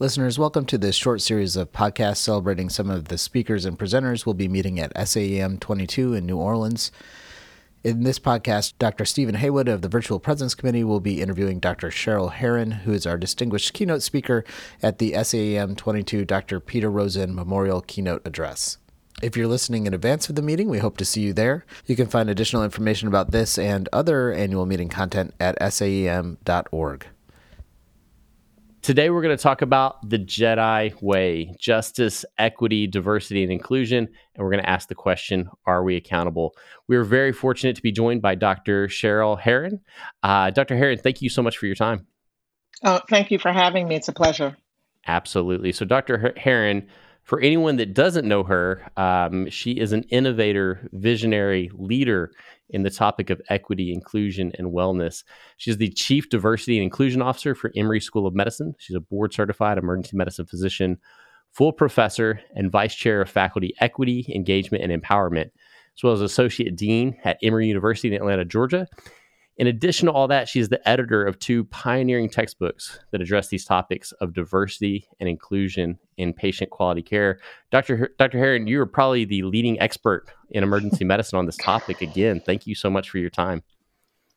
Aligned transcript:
Listeners, 0.00 0.38
welcome 0.38 0.64
to 0.64 0.78
this 0.78 0.96
short 0.96 1.20
series 1.20 1.56
of 1.56 1.72
podcasts 1.72 2.16
celebrating 2.16 2.70
some 2.70 2.88
of 2.88 3.08
the 3.08 3.18
speakers 3.18 3.66
and 3.66 3.78
presenters 3.78 4.24
we'll 4.24 4.32
be 4.32 4.48
meeting 4.48 4.80
at 4.80 4.94
SAEM 4.94 5.60
22 5.60 6.14
in 6.14 6.24
New 6.24 6.38
Orleans. 6.38 6.90
In 7.84 8.02
this 8.02 8.18
podcast, 8.18 8.72
Dr. 8.78 9.04
Stephen 9.04 9.34
Haywood 9.34 9.68
of 9.68 9.82
the 9.82 9.90
Virtual 9.90 10.18
Presence 10.18 10.54
Committee 10.54 10.84
will 10.84 11.00
be 11.00 11.20
interviewing 11.20 11.58
Dr. 11.58 11.90
Sheryl 11.90 12.32
Heron, 12.32 12.70
who 12.70 12.92
is 12.92 13.04
our 13.04 13.18
distinguished 13.18 13.74
keynote 13.74 14.00
speaker 14.00 14.42
at 14.82 15.00
the 15.00 15.12
SAEM 15.12 15.76
22 15.76 16.24
Dr. 16.24 16.60
Peter 16.60 16.90
Rosen 16.90 17.34
Memorial 17.34 17.82
Keynote 17.82 18.22
Address. 18.24 18.78
If 19.22 19.36
you're 19.36 19.48
listening 19.48 19.86
in 19.86 19.92
advance 19.92 20.30
of 20.30 20.34
the 20.34 20.40
meeting, 20.40 20.70
we 20.70 20.78
hope 20.78 20.96
to 20.96 21.04
see 21.04 21.20
you 21.20 21.34
there. 21.34 21.66
You 21.84 21.94
can 21.94 22.06
find 22.06 22.30
additional 22.30 22.64
information 22.64 23.06
about 23.06 23.32
this 23.32 23.58
and 23.58 23.86
other 23.92 24.32
annual 24.32 24.64
meeting 24.64 24.88
content 24.88 25.34
at 25.38 25.60
saem.org. 25.60 27.06
Today, 28.82 29.10
we're 29.10 29.20
going 29.20 29.36
to 29.36 29.42
talk 29.42 29.60
about 29.60 30.08
the 30.08 30.18
Jedi 30.18 31.00
way 31.02 31.54
justice, 31.58 32.24
equity, 32.38 32.86
diversity, 32.86 33.42
and 33.42 33.52
inclusion. 33.52 34.08
And 34.34 34.44
we're 34.44 34.50
going 34.50 34.62
to 34.62 34.68
ask 34.68 34.88
the 34.88 34.94
question 34.94 35.50
Are 35.66 35.84
we 35.84 35.96
accountable? 35.96 36.54
We 36.88 36.96
are 36.96 37.04
very 37.04 37.32
fortunate 37.32 37.76
to 37.76 37.82
be 37.82 37.92
joined 37.92 38.22
by 38.22 38.36
Dr. 38.36 38.88
Sheryl 38.88 39.38
Heron. 39.38 39.80
Uh, 40.22 40.48
Dr. 40.50 40.78
Heron, 40.78 40.98
thank 40.98 41.20
you 41.20 41.28
so 41.28 41.42
much 41.42 41.58
for 41.58 41.66
your 41.66 41.74
time. 41.74 42.06
Oh, 42.82 43.00
thank 43.10 43.30
you 43.30 43.38
for 43.38 43.52
having 43.52 43.86
me. 43.86 43.96
It's 43.96 44.08
a 44.08 44.14
pleasure. 44.14 44.56
Absolutely. 45.06 45.72
So, 45.72 45.84
Dr. 45.84 46.32
Heron, 46.38 46.88
for 47.30 47.40
anyone 47.40 47.76
that 47.76 47.94
doesn't 47.94 48.26
know 48.26 48.42
her, 48.42 48.90
um, 48.96 49.48
she 49.50 49.78
is 49.78 49.92
an 49.92 50.02
innovator, 50.10 50.88
visionary 50.90 51.70
leader 51.74 52.32
in 52.70 52.82
the 52.82 52.90
topic 52.90 53.30
of 53.30 53.40
equity, 53.48 53.92
inclusion, 53.92 54.50
and 54.58 54.72
wellness. 54.72 55.22
She's 55.56 55.76
the 55.76 55.90
Chief 55.90 56.28
Diversity 56.28 56.76
and 56.76 56.82
Inclusion 56.82 57.22
Officer 57.22 57.54
for 57.54 57.70
Emory 57.76 58.00
School 58.00 58.26
of 58.26 58.34
Medicine. 58.34 58.74
She's 58.78 58.96
a 58.96 59.00
board 59.00 59.32
certified 59.32 59.78
emergency 59.78 60.16
medicine 60.16 60.46
physician, 60.46 60.98
full 61.52 61.72
professor, 61.72 62.40
and 62.56 62.68
vice 62.68 62.96
chair 62.96 63.22
of 63.22 63.30
faculty 63.30 63.76
equity, 63.78 64.26
engagement, 64.34 64.82
and 64.82 65.00
empowerment, 65.00 65.52
as 65.96 66.02
well 66.02 66.12
as 66.12 66.22
associate 66.22 66.74
dean 66.74 67.16
at 67.22 67.38
Emory 67.44 67.68
University 67.68 68.08
in 68.08 68.14
Atlanta, 68.14 68.44
Georgia. 68.44 68.88
In 69.60 69.66
addition 69.66 70.06
to 70.06 70.12
all 70.12 70.26
that, 70.28 70.48
she's 70.48 70.70
the 70.70 70.88
editor 70.88 71.22
of 71.22 71.38
two 71.38 71.64
pioneering 71.64 72.30
textbooks 72.30 72.98
that 73.10 73.20
address 73.20 73.48
these 73.48 73.66
topics 73.66 74.10
of 74.12 74.32
diversity 74.32 75.06
and 75.20 75.28
inclusion 75.28 75.98
in 76.16 76.32
patient 76.32 76.70
quality 76.70 77.02
care. 77.02 77.40
Dr. 77.70 77.98
Her- 77.98 78.10
Dr. 78.18 78.38
Heron, 78.38 78.66
you 78.66 78.80
are 78.80 78.86
probably 78.86 79.26
the 79.26 79.42
leading 79.42 79.78
expert 79.78 80.30
in 80.48 80.62
emergency 80.62 81.04
medicine 81.12 81.38
on 81.38 81.44
this 81.44 81.58
topic. 81.58 82.00
Again, 82.00 82.40
thank 82.40 82.66
you 82.66 82.74
so 82.74 82.88
much 82.88 83.10
for 83.10 83.18
your 83.18 83.28
time. 83.28 83.62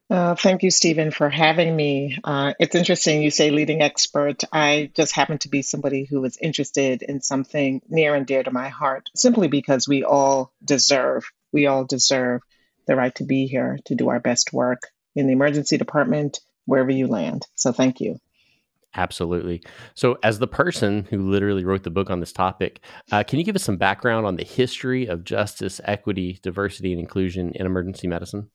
Uh, 0.10 0.36
thank 0.36 0.62
you, 0.62 0.70
Stephen, 0.70 1.10
for 1.10 1.30
having 1.30 1.74
me. 1.74 2.20
Uh, 2.22 2.54
it's 2.60 2.76
interesting 2.76 3.22
you 3.22 3.32
say 3.32 3.50
leading 3.50 3.82
expert. 3.82 4.44
I 4.52 4.92
just 4.94 5.16
happen 5.16 5.38
to 5.38 5.48
be 5.48 5.62
somebody 5.62 6.04
who 6.04 6.22
is 6.26 6.36
interested 6.36 7.02
in 7.02 7.22
something 7.22 7.82
near 7.88 8.14
and 8.14 8.28
dear 8.28 8.44
to 8.44 8.52
my 8.52 8.68
heart, 8.68 9.10
simply 9.16 9.48
because 9.48 9.88
we 9.88 10.04
all 10.04 10.52
deserve, 10.62 11.32
we 11.54 11.68
all 11.68 11.86
deserve 11.86 12.42
the 12.88 12.98
right 12.98 13.16
to 13.16 13.24
be 13.24 13.48
here 13.48 13.80
to 13.86 13.96
do 13.96 14.10
our 14.10 14.20
best 14.20 14.52
work 14.52 14.82
in 15.16 15.28
the 15.28 15.34
emergency 15.34 15.78
department, 15.78 16.40
wherever 16.66 16.92
you 16.92 17.08
land. 17.08 17.46
So 17.56 17.72
thank 17.72 18.00
you. 18.00 18.20
Absolutely. 18.96 19.64
So, 19.96 20.20
as 20.22 20.38
the 20.38 20.48
person 20.48 21.08
who 21.10 21.30
literally 21.30 21.66
wrote 21.66 21.82
the 21.82 21.90
book 21.90 22.12
on 22.12 22.20
this 22.20 22.32
topic, 22.32 22.80
uh, 23.12 23.24
can 23.24 23.40
you 23.40 23.46
give 23.46 23.56
us 23.56 23.64
some 23.64 23.78
background 23.78 24.28
on 24.28 24.36
the 24.36 24.44
history 24.44 25.08
of 25.08 25.24
justice, 25.24 25.82
equity, 25.84 26.40
diversity, 26.44 26.92
and 26.92 27.02
inclusion 27.02 27.54
in 27.56 27.66
emergency 27.66 28.08
medicine? 28.08 28.50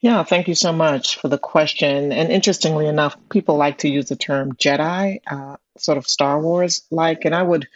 Yeah, 0.00 0.22
thank 0.22 0.46
you 0.46 0.54
so 0.54 0.72
much 0.72 1.18
for 1.18 1.26
the 1.26 1.38
question. 1.38 2.12
And 2.12 2.30
interestingly 2.30 2.86
enough, 2.86 3.16
people 3.28 3.56
like 3.56 3.78
to 3.78 3.88
use 3.88 4.08
the 4.08 4.16
term 4.16 4.52
Jedi, 4.52 5.20
uh, 5.26 5.56
sort 5.76 5.98
of 5.98 6.06
Star 6.06 6.40
Wars 6.40 6.82
like, 6.92 7.24
and 7.24 7.34
I 7.34 7.42
would 7.42 7.66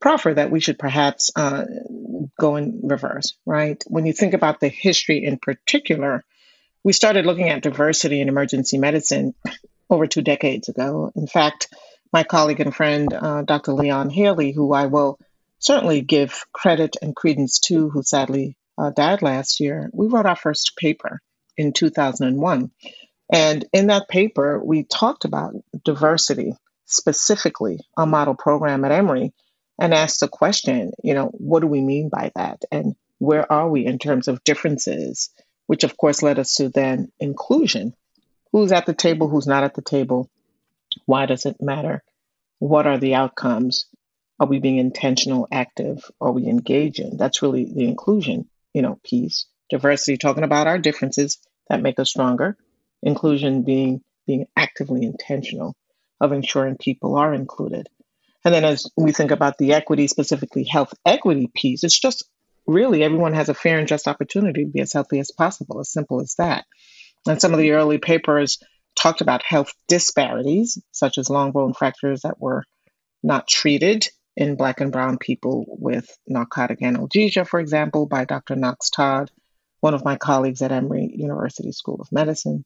proffer 0.00 0.32
that 0.32 0.50
we 0.50 0.60
should 0.60 0.78
perhaps 0.78 1.30
uh, 1.36 1.66
go 2.40 2.56
in 2.56 2.80
reverse, 2.84 3.34
right? 3.44 3.82
When 3.86 4.06
you 4.06 4.14
think 4.14 4.32
about 4.32 4.60
the 4.60 4.68
history 4.68 5.22
in 5.22 5.38
particular, 5.38 6.24
we 6.84 6.92
started 6.92 7.26
looking 7.26 7.48
at 7.48 7.62
diversity 7.62 8.20
in 8.20 8.28
emergency 8.28 8.78
medicine 8.78 9.34
over 9.90 10.06
two 10.06 10.22
decades 10.22 10.68
ago. 10.68 11.12
In 11.16 11.26
fact, 11.26 11.68
my 12.12 12.22
colleague 12.22 12.60
and 12.60 12.74
friend, 12.74 13.12
uh, 13.12 13.42
Dr. 13.42 13.72
Leon 13.72 14.10
Haley, 14.10 14.52
who 14.52 14.72
I 14.72 14.86
will 14.86 15.18
certainly 15.58 16.00
give 16.00 16.46
credit 16.52 16.96
and 17.02 17.14
credence 17.14 17.58
to, 17.60 17.90
who 17.90 18.02
sadly 18.02 18.56
uh, 18.78 18.90
died 18.90 19.22
last 19.22 19.60
year, 19.60 19.90
we 19.92 20.06
wrote 20.06 20.26
our 20.26 20.36
first 20.36 20.76
paper 20.76 21.20
in 21.56 21.72
2001. 21.72 22.70
And 23.30 23.64
in 23.72 23.88
that 23.88 24.08
paper, 24.08 24.62
we 24.62 24.84
talked 24.84 25.24
about 25.24 25.54
diversity, 25.84 26.54
specifically 26.86 27.80
a 27.96 28.06
model 28.06 28.34
program 28.34 28.84
at 28.84 28.92
Emory, 28.92 29.32
and 29.78 29.92
asked 29.92 30.20
the 30.20 30.28
question, 30.28 30.92
you 31.02 31.14
know, 31.14 31.26
what 31.34 31.60
do 31.60 31.66
we 31.66 31.80
mean 31.80 32.08
by 32.08 32.32
that? 32.34 32.62
And 32.72 32.94
where 33.18 33.50
are 33.52 33.68
we 33.68 33.84
in 33.84 33.98
terms 33.98 34.28
of 34.28 34.42
differences 34.44 35.30
which 35.68 35.84
of 35.84 35.96
course 35.96 36.22
led 36.22 36.38
us 36.38 36.54
to 36.54 36.70
then 36.70 37.12
inclusion. 37.20 37.94
Who's 38.52 38.72
at 38.72 38.86
the 38.86 38.94
table, 38.94 39.28
who's 39.28 39.46
not 39.46 39.64
at 39.64 39.74
the 39.74 39.82
table? 39.82 40.30
Why 41.04 41.26
does 41.26 41.44
it 41.44 41.60
matter? 41.60 42.02
What 42.58 42.86
are 42.86 42.96
the 42.96 43.14
outcomes? 43.14 43.84
Are 44.40 44.46
we 44.46 44.60
being 44.60 44.78
intentional, 44.78 45.46
active? 45.52 46.10
Are 46.22 46.32
we 46.32 46.46
engaging? 46.48 47.18
That's 47.18 47.42
really 47.42 47.66
the 47.66 47.84
inclusion, 47.84 48.48
you 48.72 48.80
know, 48.80 48.98
piece. 49.04 49.44
Diversity, 49.68 50.16
talking 50.16 50.42
about 50.42 50.66
our 50.66 50.78
differences 50.78 51.38
that 51.68 51.82
make 51.82 51.98
us 51.98 52.08
stronger. 52.08 52.56
Inclusion 53.02 53.62
being 53.62 54.00
being 54.26 54.46
actively 54.56 55.04
intentional 55.04 55.76
of 56.18 56.32
ensuring 56.32 56.78
people 56.78 57.16
are 57.16 57.34
included. 57.34 57.88
And 58.42 58.54
then 58.54 58.64
as 58.64 58.90
we 58.96 59.12
think 59.12 59.32
about 59.32 59.58
the 59.58 59.74
equity, 59.74 60.06
specifically 60.06 60.64
health 60.64 60.94
equity 61.04 61.50
piece, 61.54 61.84
it's 61.84 62.00
just 62.00 62.26
really 62.68 63.02
everyone 63.02 63.32
has 63.32 63.48
a 63.48 63.54
fair 63.54 63.78
and 63.78 63.88
just 63.88 64.06
opportunity 64.06 64.64
to 64.64 64.70
be 64.70 64.80
as 64.80 64.92
healthy 64.92 65.18
as 65.18 65.32
possible, 65.32 65.80
as 65.80 65.90
simple 65.90 66.20
as 66.20 66.34
that. 66.38 66.64
And 67.26 67.40
some 67.40 67.52
of 67.52 67.58
the 67.58 67.72
early 67.72 67.98
papers 67.98 68.58
talked 68.94 69.20
about 69.20 69.42
health 69.42 69.72
disparities, 69.88 70.78
such 70.92 71.18
as 71.18 71.30
long 71.30 71.50
bone 71.50 71.72
fractures 71.72 72.22
that 72.22 72.40
were 72.40 72.64
not 73.22 73.48
treated 73.48 74.08
in 74.36 74.54
Black 74.54 74.80
and 74.80 74.92
Brown 74.92 75.18
people 75.18 75.64
with 75.66 76.08
narcotic 76.26 76.80
analgesia, 76.80 77.46
for 77.46 77.58
example, 77.58 78.06
by 78.06 78.24
Dr. 78.24 78.54
Knox 78.54 78.90
Todd, 78.90 79.30
one 79.80 79.94
of 79.94 80.04
my 80.04 80.16
colleagues 80.16 80.62
at 80.62 80.70
Emory 80.70 81.10
University 81.12 81.72
School 81.72 82.00
of 82.00 82.12
Medicine. 82.12 82.64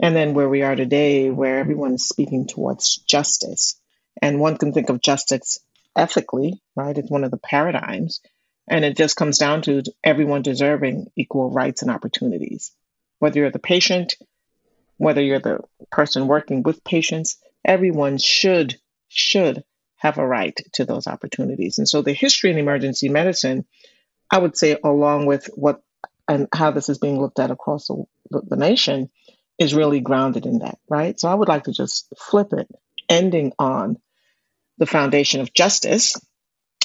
And 0.00 0.16
then 0.16 0.34
where 0.34 0.48
we 0.48 0.62
are 0.62 0.74
today, 0.74 1.30
where 1.30 1.58
everyone 1.58 1.94
is 1.94 2.08
speaking 2.08 2.48
towards 2.48 2.96
justice. 2.96 3.80
And 4.20 4.40
one 4.40 4.56
can 4.56 4.72
think 4.72 4.88
of 4.88 5.00
justice 5.00 5.60
ethically, 5.94 6.60
right? 6.74 6.96
It's 6.98 7.10
one 7.10 7.22
of 7.22 7.30
the 7.30 7.38
paradigms. 7.38 8.20
And 8.68 8.84
it 8.84 8.96
just 8.96 9.16
comes 9.16 9.38
down 9.38 9.62
to 9.62 9.82
everyone 10.02 10.42
deserving 10.42 11.10
equal 11.16 11.50
rights 11.50 11.82
and 11.82 11.90
opportunities. 11.90 12.72
Whether 13.18 13.40
you're 13.40 13.50
the 13.50 13.58
patient, 13.58 14.16
whether 14.96 15.20
you're 15.20 15.40
the 15.40 15.60
person 15.90 16.26
working 16.26 16.62
with 16.62 16.84
patients, 16.84 17.36
everyone 17.64 18.18
should 18.18 18.76
should 19.08 19.64
have 19.96 20.18
a 20.18 20.26
right 20.26 20.58
to 20.72 20.84
those 20.84 21.06
opportunities. 21.06 21.78
And 21.78 21.88
so 21.88 22.02
the 22.02 22.12
history 22.12 22.50
in 22.50 22.58
emergency 22.58 23.08
medicine, 23.08 23.64
I 24.30 24.38
would 24.38 24.56
say, 24.56 24.76
along 24.82 25.26
with 25.26 25.48
what 25.54 25.82
and 26.28 26.48
how 26.54 26.70
this 26.70 26.88
is 26.88 26.98
being 26.98 27.20
looked 27.20 27.38
at 27.38 27.50
across 27.50 27.86
the, 27.86 28.04
the 28.30 28.56
nation, 28.56 29.10
is 29.58 29.74
really 29.74 30.00
grounded 30.00 30.46
in 30.46 30.60
that, 30.60 30.78
right? 30.88 31.18
So 31.18 31.28
I 31.28 31.34
would 31.34 31.48
like 31.48 31.64
to 31.64 31.72
just 31.72 32.12
flip 32.18 32.52
it, 32.52 32.68
ending 33.08 33.52
on 33.58 33.98
the 34.78 34.86
foundation 34.86 35.40
of 35.40 35.52
justice, 35.52 36.14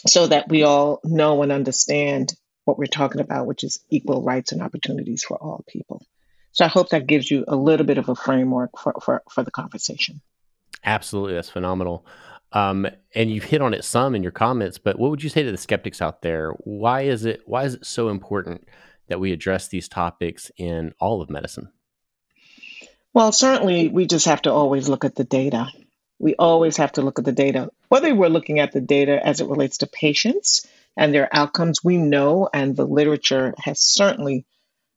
so 0.07 0.27
that 0.27 0.49
we 0.49 0.63
all 0.63 0.99
know 1.03 1.41
and 1.41 1.51
understand 1.51 2.33
what 2.65 2.77
we're 2.77 2.85
talking 2.85 3.21
about, 3.21 3.47
which 3.47 3.63
is 3.63 3.83
equal 3.89 4.23
rights 4.23 4.51
and 4.51 4.61
opportunities 4.61 5.23
for 5.23 5.37
all 5.37 5.63
people. 5.67 6.05
So 6.51 6.65
I 6.65 6.67
hope 6.67 6.89
that 6.89 7.07
gives 7.07 7.29
you 7.29 7.45
a 7.47 7.55
little 7.55 7.85
bit 7.85 7.97
of 7.97 8.09
a 8.09 8.15
framework 8.15 8.71
for, 8.77 8.93
for, 9.03 9.23
for 9.29 9.43
the 9.43 9.51
conversation. 9.51 10.21
Absolutely. 10.83 11.33
That's 11.33 11.49
phenomenal. 11.49 12.05
Um, 12.51 12.87
and 13.13 13.29
you've 13.29 13.43
hit 13.43 13.61
on 13.61 13.73
it 13.73 13.83
some 13.83 14.15
in 14.15 14.23
your 14.23 14.31
comments, 14.31 14.77
but 14.77 14.97
what 14.97 15.11
would 15.11 15.23
you 15.23 15.29
say 15.29 15.43
to 15.43 15.51
the 15.51 15.57
skeptics 15.57 16.01
out 16.01 16.21
there? 16.21 16.51
Why 16.63 17.01
is 17.01 17.25
it 17.25 17.41
why 17.45 17.65
is 17.65 17.75
it 17.75 17.85
so 17.85 18.09
important 18.09 18.67
that 19.07 19.19
we 19.19 19.31
address 19.31 19.67
these 19.67 19.87
topics 19.87 20.51
in 20.57 20.93
all 20.99 21.21
of 21.21 21.29
medicine? 21.29 21.69
Well, 23.13 23.31
certainly 23.31 23.87
we 23.89 24.07
just 24.07 24.25
have 24.25 24.41
to 24.43 24.51
always 24.51 24.89
look 24.89 25.05
at 25.05 25.15
the 25.15 25.23
data 25.23 25.71
we 26.19 26.35
always 26.35 26.77
have 26.77 26.91
to 26.93 27.01
look 27.01 27.17
at 27.17 27.25
the 27.25 27.31
data. 27.31 27.71
Whether 27.89 28.13
we're 28.13 28.29
looking 28.29 28.59
at 28.59 28.71
the 28.71 28.81
data 28.81 29.19
as 29.25 29.41
it 29.41 29.47
relates 29.47 29.79
to 29.79 29.87
patients 29.87 30.65
and 30.95 31.13
their 31.13 31.27
outcomes, 31.31 31.83
we 31.83 31.97
know, 31.97 32.47
and 32.53 32.75
the 32.75 32.85
literature 32.85 33.55
has 33.57 33.79
certainly 33.79 34.45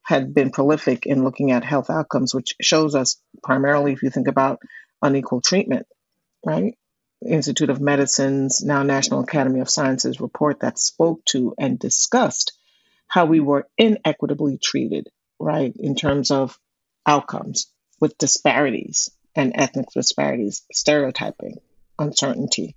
had 0.02 0.34
been 0.34 0.50
prolific 0.50 1.06
in 1.06 1.24
looking 1.24 1.52
at 1.52 1.64
health 1.64 1.88
outcomes, 1.88 2.34
which 2.34 2.54
shows 2.60 2.94
us 2.94 3.16
primarily, 3.42 3.92
if 3.92 4.02
you 4.02 4.10
think 4.10 4.28
about 4.28 4.60
unequal 5.00 5.40
treatment, 5.40 5.86
right? 6.44 6.76
Institute 7.26 7.70
of 7.70 7.80
Medicine's 7.80 8.62
now 8.62 8.82
National 8.82 9.20
Academy 9.20 9.60
of 9.60 9.70
Sciences 9.70 10.20
report 10.20 10.60
that 10.60 10.78
spoke 10.78 11.24
to 11.26 11.54
and 11.58 11.78
discussed 11.78 12.52
how 13.06 13.24
we 13.24 13.40
were 13.40 13.68
inequitably 13.78 14.58
treated, 14.58 15.08
right, 15.38 15.72
in 15.78 15.94
terms 15.94 16.30
of 16.30 16.58
outcomes 17.06 17.72
with 18.00 18.18
disparities 18.18 19.08
and 19.34 19.52
ethnic 19.54 19.86
disparities, 19.94 20.62
stereotyping, 20.72 21.58
uncertainty. 21.98 22.76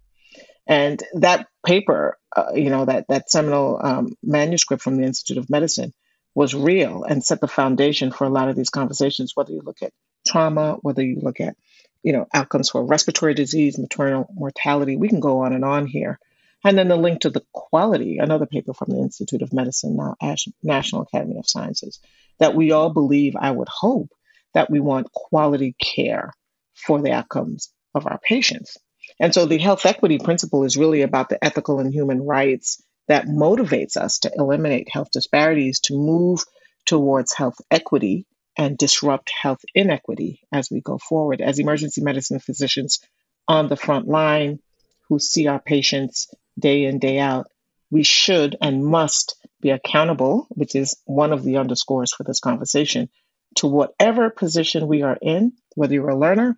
And 0.67 1.01
that 1.13 1.47
paper, 1.65 2.17
uh, 2.35 2.51
you 2.55 2.69
know, 2.69 2.85
that, 2.85 3.05
that 3.09 3.29
seminal 3.29 3.79
um, 3.81 4.15
manuscript 4.23 4.81
from 4.81 4.97
the 4.97 5.03
Institute 5.03 5.37
of 5.37 5.49
Medicine 5.49 5.93
was 6.33 6.53
real 6.53 7.03
and 7.03 7.23
set 7.23 7.39
the 7.39 7.47
foundation 7.47 8.11
for 8.11 8.25
a 8.25 8.29
lot 8.29 8.49
of 8.49 8.55
these 8.55 8.69
conversations, 8.69 9.33
whether 9.35 9.53
you 9.53 9.61
look 9.63 9.81
at 9.81 9.93
trauma, 10.27 10.77
whether 10.81 11.03
you 11.03 11.19
look 11.21 11.39
at, 11.39 11.55
you 12.03 12.13
know, 12.13 12.25
outcomes 12.33 12.69
for 12.69 12.83
respiratory 12.83 13.33
disease, 13.33 13.77
maternal 13.77 14.27
mortality. 14.33 14.97
We 14.97 15.07
can 15.07 15.19
go 15.19 15.39
on 15.39 15.53
and 15.53 15.63
on 15.63 15.87
here. 15.87 16.19
And 16.63 16.77
then 16.77 16.87
the 16.87 16.97
link 16.97 17.21
to 17.21 17.29
the 17.29 17.43
quality, 17.53 18.17
another 18.17 18.47
paper 18.47 18.73
from 18.73 18.89
the 18.89 18.99
Institute 18.99 19.43
of 19.43 19.53
Medicine, 19.53 19.95
now 19.95 20.15
National 20.63 21.03
Academy 21.03 21.37
of 21.37 21.47
Sciences, 21.47 21.99
that 22.39 22.55
we 22.55 22.71
all 22.71 22.89
believe, 22.89 23.35
I 23.39 23.51
would 23.51 23.69
hope, 23.69 24.09
that 24.55 24.71
we 24.71 24.79
want 24.79 25.11
quality 25.11 25.75
care 25.79 26.33
for 26.73 27.01
the 27.01 27.11
outcomes 27.11 27.69
of 27.93 28.07
our 28.07 28.19
patients. 28.19 28.77
And 29.19 29.33
so 29.33 29.45
the 29.45 29.57
health 29.57 29.85
equity 29.85 30.19
principle 30.19 30.63
is 30.63 30.77
really 30.77 31.01
about 31.01 31.29
the 31.29 31.43
ethical 31.43 31.79
and 31.79 31.93
human 31.93 32.21
rights 32.21 32.83
that 33.07 33.27
motivates 33.27 33.97
us 33.97 34.19
to 34.19 34.31
eliminate 34.35 34.89
health 34.91 35.09
disparities, 35.11 35.79
to 35.81 35.95
move 35.95 36.43
towards 36.85 37.33
health 37.33 37.55
equity 37.71 38.25
and 38.57 38.77
disrupt 38.77 39.31
health 39.41 39.61
inequity 39.73 40.41
as 40.51 40.69
we 40.71 40.81
go 40.81 40.97
forward. 40.97 41.41
As 41.41 41.59
emergency 41.59 42.01
medicine 42.01 42.39
physicians 42.39 42.99
on 43.47 43.67
the 43.67 43.75
front 43.75 44.07
line 44.07 44.59
who 45.07 45.19
see 45.19 45.47
our 45.47 45.59
patients 45.59 46.29
day 46.57 46.85
in, 46.85 46.99
day 46.99 47.19
out, 47.19 47.47
we 47.91 48.03
should 48.03 48.55
and 48.61 48.83
must 48.83 49.35
be 49.61 49.69
accountable, 49.69 50.47
which 50.49 50.75
is 50.75 50.97
one 51.05 51.31
of 51.31 51.43
the 51.43 51.57
underscores 51.57 52.13
for 52.13 52.23
this 52.23 52.39
conversation, 52.39 53.09
to 53.55 53.67
whatever 53.67 54.29
position 54.29 54.87
we 54.87 55.03
are 55.03 55.17
in, 55.21 55.53
whether 55.75 55.93
you're 55.93 56.09
a 56.09 56.17
learner, 56.17 56.57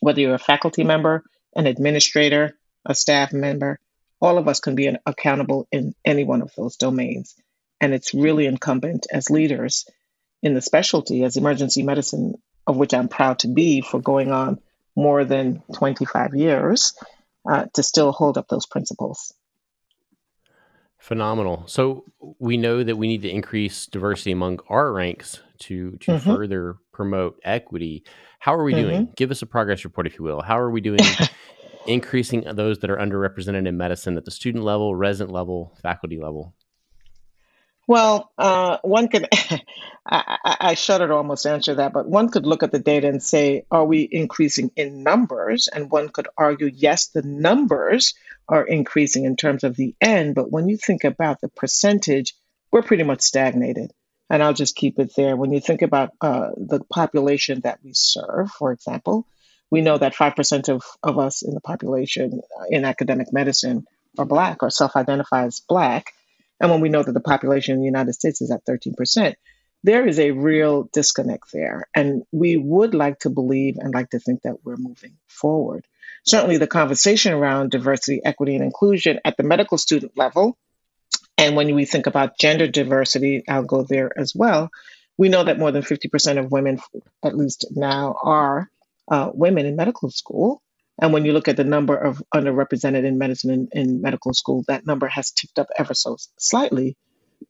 whether 0.00 0.20
you're 0.20 0.34
a 0.34 0.38
faculty 0.38 0.84
member, 0.84 1.24
an 1.56 1.66
administrator, 1.66 2.56
a 2.84 2.94
staff 2.94 3.32
member, 3.32 3.80
all 4.20 4.38
of 4.38 4.46
us 4.46 4.60
can 4.60 4.74
be 4.74 4.86
an, 4.86 4.98
accountable 5.06 5.66
in 5.72 5.94
any 6.04 6.24
one 6.24 6.42
of 6.42 6.52
those 6.56 6.76
domains. 6.76 7.34
And 7.80 7.92
it's 7.92 8.14
really 8.14 8.46
incumbent 8.46 9.06
as 9.12 9.30
leaders 9.30 9.86
in 10.42 10.54
the 10.54 10.62
specialty, 10.62 11.24
as 11.24 11.36
emergency 11.36 11.82
medicine, 11.82 12.34
of 12.66 12.76
which 12.76 12.94
I'm 12.94 13.08
proud 13.08 13.40
to 13.40 13.48
be 13.48 13.80
for 13.80 14.00
going 14.00 14.30
on 14.30 14.60
more 14.94 15.24
than 15.24 15.62
25 15.74 16.34
years, 16.34 16.94
uh, 17.48 17.66
to 17.74 17.82
still 17.82 18.12
hold 18.12 18.38
up 18.38 18.48
those 18.48 18.66
principles. 18.66 19.34
Phenomenal. 20.98 21.64
So 21.66 22.04
we 22.38 22.56
know 22.56 22.82
that 22.82 22.96
we 22.96 23.06
need 23.06 23.22
to 23.22 23.30
increase 23.30 23.86
diversity 23.86 24.32
among 24.32 24.60
our 24.68 24.92
ranks 24.92 25.40
to 25.60 25.92
to 25.92 26.12
mm-hmm. 26.12 26.34
further 26.34 26.76
promote 26.92 27.40
equity. 27.44 28.04
How 28.38 28.54
are 28.54 28.64
we 28.64 28.74
mm-hmm. 28.74 28.82
doing? 28.82 29.12
Give 29.16 29.30
us 29.30 29.42
a 29.42 29.46
progress 29.46 29.84
report, 29.84 30.06
if 30.06 30.18
you 30.18 30.24
will. 30.24 30.42
How 30.42 30.58
are 30.58 30.70
we 30.70 30.80
doing 30.80 31.00
increasing 31.86 32.44
those 32.54 32.78
that 32.80 32.90
are 32.90 32.96
underrepresented 32.96 33.66
in 33.66 33.76
medicine 33.76 34.16
at 34.16 34.24
the 34.24 34.30
student 34.30 34.64
level, 34.64 34.94
resident 34.94 35.32
level, 35.32 35.76
faculty 35.82 36.18
level? 36.18 36.54
Well, 37.88 38.32
uh, 38.36 38.78
one 38.82 39.08
could, 39.08 39.28
I, 40.06 40.56
I, 40.60 40.74
shudder 40.74 41.06
to 41.06 41.14
almost 41.14 41.46
answer 41.46 41.76
that, 41.76 41.92
but 41.92 42.08
one 42.08 42.30
could 42.30 42.44
look 42.44 42.64
at 42.64 42.72
the 42.72 42.80
data 42.80 43.06
and 43.08 43.22
say, 43.22 43.64
are 43.70 43.84
we 43.84 44.08
increasing 44.10 44.72
in 44.74 45.04
numbers? 45.04 45.68
And 45.68 45.90
one 45.90 46.08
could 46.08 46.26
argue, 46.36 46.68
yes, 46.74 47.08
the 47.08 47.22
numbers 47.22 48.14
are 48.48 48.66
increasing 48.66 49.24
in 49.24 49.36
terms 49.36 49.62
of 49.62 49.76
the 49.76 49.94
end, 50.00 50.34
but 50.34 50.50
when 50.50 50.68
you 50.68 50.76
think 50.76 51.04
about 51.04 51.40
the 51.40 51.48
percentage, 51.48 52.34
we're 52.72 52.82
pretty 52.82 53.04
much 53.04 53.22
stagnated. 53.22 53.92
And 54.28 54.42
I'll 54.42 54.54
just 54.54 54.74
keep 54.74 54.98
it 54.98 55.12
there. 55.16 55.36
When 55.36 55.52
you 55.52 55.60
think 55.60 55.82
about 55.82 56.10
uh, 56.20 56.50
the 56.56 56.80
population 56.90 57.60
that 57.60 57.78
we 57.84 57.92
serve, 57.94 58.50
for 58.50 58.72
example, 58.72 59.26
we 59.70 59.80
know 59.80 59.98
that 59.98 60.14
5% 60.14 60.68
of, 60.68 60.82
of 61.02 61.18
us 61.18 61.42
in 61.42 61.54
the 61.54 61.60
population 61.60 62.40
uh, 62.58 62.64
in 62.68 62.84
academic 62.84 63.32
medicine 63.32 63.86
are 64.18 64.24
Black 64.24 64.62
or 64.62 64.70
self 64.70 64.96
identify 64.96 65.44
as 65.44 65.60
Black. 65.60 66.12
And 66.60 66.70
when 66.70 66.80
we 66.80 66.88
know 66.88 67.02
that 67.02 67.12
the 67.12 67.20
population 67.20 67.74
in 67.74 67.80
the 67.80 67.86
United 67.86 68.14
States 68.14 68.40
is 68.40 68.50
at 68.50 68.64
13%, 68.64 69.34
there 69.82 70.06
is 70.06 70.18
a 70.18 70.30
real 70.30 70.88
disconnect 70.92 71.52
there. 71.52 71.86
And 71.94 72.24
we 72.32 72.56
would 72.56 72.94
like 72.94 73.20
to 73.20 73.30
believe 73.30 73.76
and 73.78 73.94
like 73.94 74.10
to 74.10 74.18
think 74.18 74.42
that 74.42 74.64
we're 74.64 74.76
moving 74.76 75.16
forward. 75.28 75.86
Certainly, 76.24 76.58
the 76.58 76.66
conversation 76.66 77.32
around 77.32 77.70
diversity, 77.70 78.20
equity, 78.24 78.56
and 78.56 78.64
inclusion 78.64 79.20
at 79.24 79.36
the 79.36 79.44
medical 79.44 79.78
student 79.78 80.16
level, 80.16 80.56
and 81.38 81.56
when 81.56 81.74
we 81.74 81.84
think 81.84 82.06
about 82.06 82.38
gender 82.38 82.66
diversity, 82.66 83.44
I'll 83.48 83.64
go 83.64 83.82
there 83.82 84.10
as 84.18 84.34
well. 84.34 84.70
We 85.18 85.28
know 85.28 85.44
that 85.44 85.58
more 85.58 85.72
than 85.72 85.82
50% 85.82 86.38
of 86.38 86.50
women, 86.50 86.80
at 87.22 87.36
least 87.36 87.66
now, 87.70 88.16
are 88.22 88.70
uh, 89.08 89.30
women 89.32 89.66
in 89.66 89.76
medical 89.76 90.10
school. 90.10 90.62
And 91.00 91.12
when 91.12 91.24
you 91.24 91.32
look 91.32 91.48
at 91.48 91.56
the 91.56 91.64
number 91.64 91.94
of 91.94 92.22
underrepresented 92.34 93.04
in 93.04 93.18
medicine 93.18 93.50
in, 93.50 93.68
in 93.72 94.02
medical 94.02 94.32
school, 94.32 94.64
that 94.68 94.86
number 94.86 95.06
has 95.06 95.30
ticked 95.30 95.58
up 95.58 95.68
ever 95.76 95.94
so 95.94 96.16
slightly. 96.38 96.96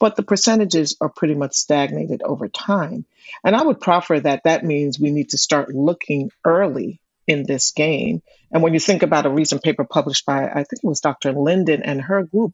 But 0.01 0.17
the 0.17 0.25
percentages 0.25 0.97
are 1.01 1.09
pretty 1.09 1.35
much 1.35 1.55
stagnated 1.55 2.23
over 2.23 2.49
time. 2.49 3.05
And 3.45 3.55
I 3.55 3.63
would 3.63 3.81
proffer 3.81 4.19
that 4.19 4.43
that 4.45 4.65
means 4.65 4.99
we 4.99 5.13
need 5.13 5.31
to 5.31 5.39
start 5.39 5.73
looking 5.73 6.31
early 6.45 7.01
in 7.27 7.45
this 7.45 7.71
game. 7.71 8.23
And 8.51 8.63
when 8.63 8.75
you 8.75 8.81
think 8.81 9.03
about 9.03 9.27
a 9.27 9.31
recent 9.31 9.63
paper 9.63 9.85
published 9.85 10.27
by, 10.27 10.49
I 10.49 10.65
think 10.65 10.83
it 10.83 10.85
was 10.85 11.01
Dr. 11.01 11.33
Linden 11.33 11.83
and 11.83 12.01
her 12.01 12.25
group, 12.25 12.53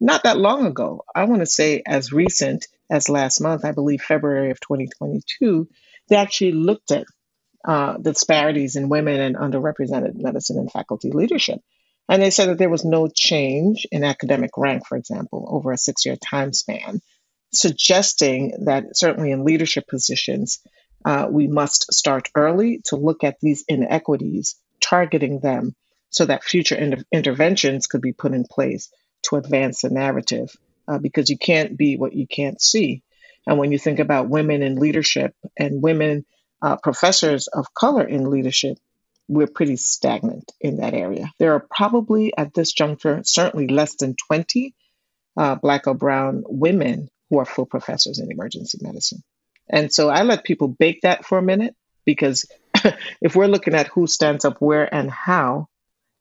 not 0.00 0.24
that 0.24 0.38
long 0.38 0.66
ago, 0.66 1.04
I 1.14 1.24
want 1.24 1.40
to 1.40 1.46
say 1.46 1.82
as 1.86 2.12
recent 2.12 2.66
as 2.90 3.08
last 3.08 3.40
month, 3.40 3.64
I 3.64 3.72
believe 3.72 4.02
February 4.02 4.50
of 4.50 4.60
2022, 4.60 5.68
they 6.08 6.16
actually 6.16 6.52
looked 6.52 6.90
at 6.90 7.04
uh, 7.64 7.98
disparities 7.98 8.76
in 8.76 8.88
women 8.88 9.20
and 9.20 9.36
underrepresented 9.36 10.14
medicine 10.14 10.58
and 10.58 10.72
faculty 10.72 11.10
leadership. 11.10 11.60
And 12.08 12.22
they 12.22 12.30
said 12.30 12.48
that 12.48 12.58
there 12.58 12.70
was 12.70 12.84
no 12.84 13.08
change 13.08 13.86
in 13.92 14.02
academic 14.02 14.50
rank, 14.56 14.86
for 14.86 14.96
example, 14.96 15.46
over 15.48 15.70
a 15.70 15.78
six 15.78 16.06
year 16.06 16.16
time 16.16 16.52
span, 16.52 17.00
suggesting 17.52 18.64
that 18.64 18.96
certainly 18.96 19.30
in 19.30 19.44
leadership 19.44 19.86
positions, 19.86 20.60
uh, 21.04 21.28
we 21.30 21.46
must 21.46 21.92
start 21.92 22.28
early 22.34 22.80
to 22.86 22.96
look 22.96 23.22
at 23.22 23.36
these 23.40 23.64
inequities, 23.68 24.56
targeting 24.80 25.40
them 25.40 25.74
so 26.08 26.24
that 26.24 26.42
future 26.42 26.74
inter- 26.74 27.04
interventions 27.12 27.86
could 27.86 28.00
be 28.00 28.12
put 28.12 28.32
in 28.32 28.44
place 28.44 28.90
to 29.24 29.36
advance 29.36 29.82
the 29.82 29.90
narrative. 29.90 30.56
Uh, 30.90 30.98
because 30.98 31.30
you 31.30 31.38
can't 31.38 31.76
be 31.76 31.96
what 31.96 32.14
you 32.14 32.26
can't 32.26 32.60
see. 32.60 33.00
And 33.46 33.58
when 33.58 33.70
you 33.70 33.78
think 33.78 34.00
about 34.00 34.28
women 34.28 34.60
in 34.60 34.74
leadership 34.74 35.36
and 35.56 35.80
women 35.80 36.24
uh, 36.62 36.76
professors 36.76 37.46
of 37.46 37.72
color 37.74 38.02
in 38.02 38.28
leadership, 38.28 38.76
we're 39.28 39.46
pretty 39.46 39.76
stagnant 39.76 40.50
in 40.60 40.78
that 40.78 40.94
area. 40.94 41.30
There 41.38 41.54
are 41.54 41.64
probably 41.70 42.36
at 42.36 42.54
this 42.54 42.72
juncture, 42.72 43.20
certainly 43.24 43.68
less 43.68 43.94
than 43.94 44.16
20 44.26 44.74
uh, 45.36 45.54
Black 45.54 45.86
or 45.86 45.94
Brown 45.94 46.42
women 46.48 47.08
who 47.28 47.38
are 47.38 47.44
full 47.44 47.66
professors 47.66 48.18
in 48.18 48.32
emergency 48.32 48.78
medicine. 48.82 49.22
And 49.68 49.92
so 49.92 50.08
I 50.08 50.22
let 50.24 50.42
people 50.42 50.66
bake 50.66 51.02
that 51.02 51.24
for 51.24 51.38
a 51.38 51.42
minute 51.42 51.76
because 52.04 52.46
if 53.22 53.36
we're 53.36 53.46
looking 53.46 53.74
at 53.74 53.86
who 53.86 54.08
stands 54.08 54.44
up 54.44 54.60
where 54.60 54.92
and 54.92 55.08
how, 55.08 55.68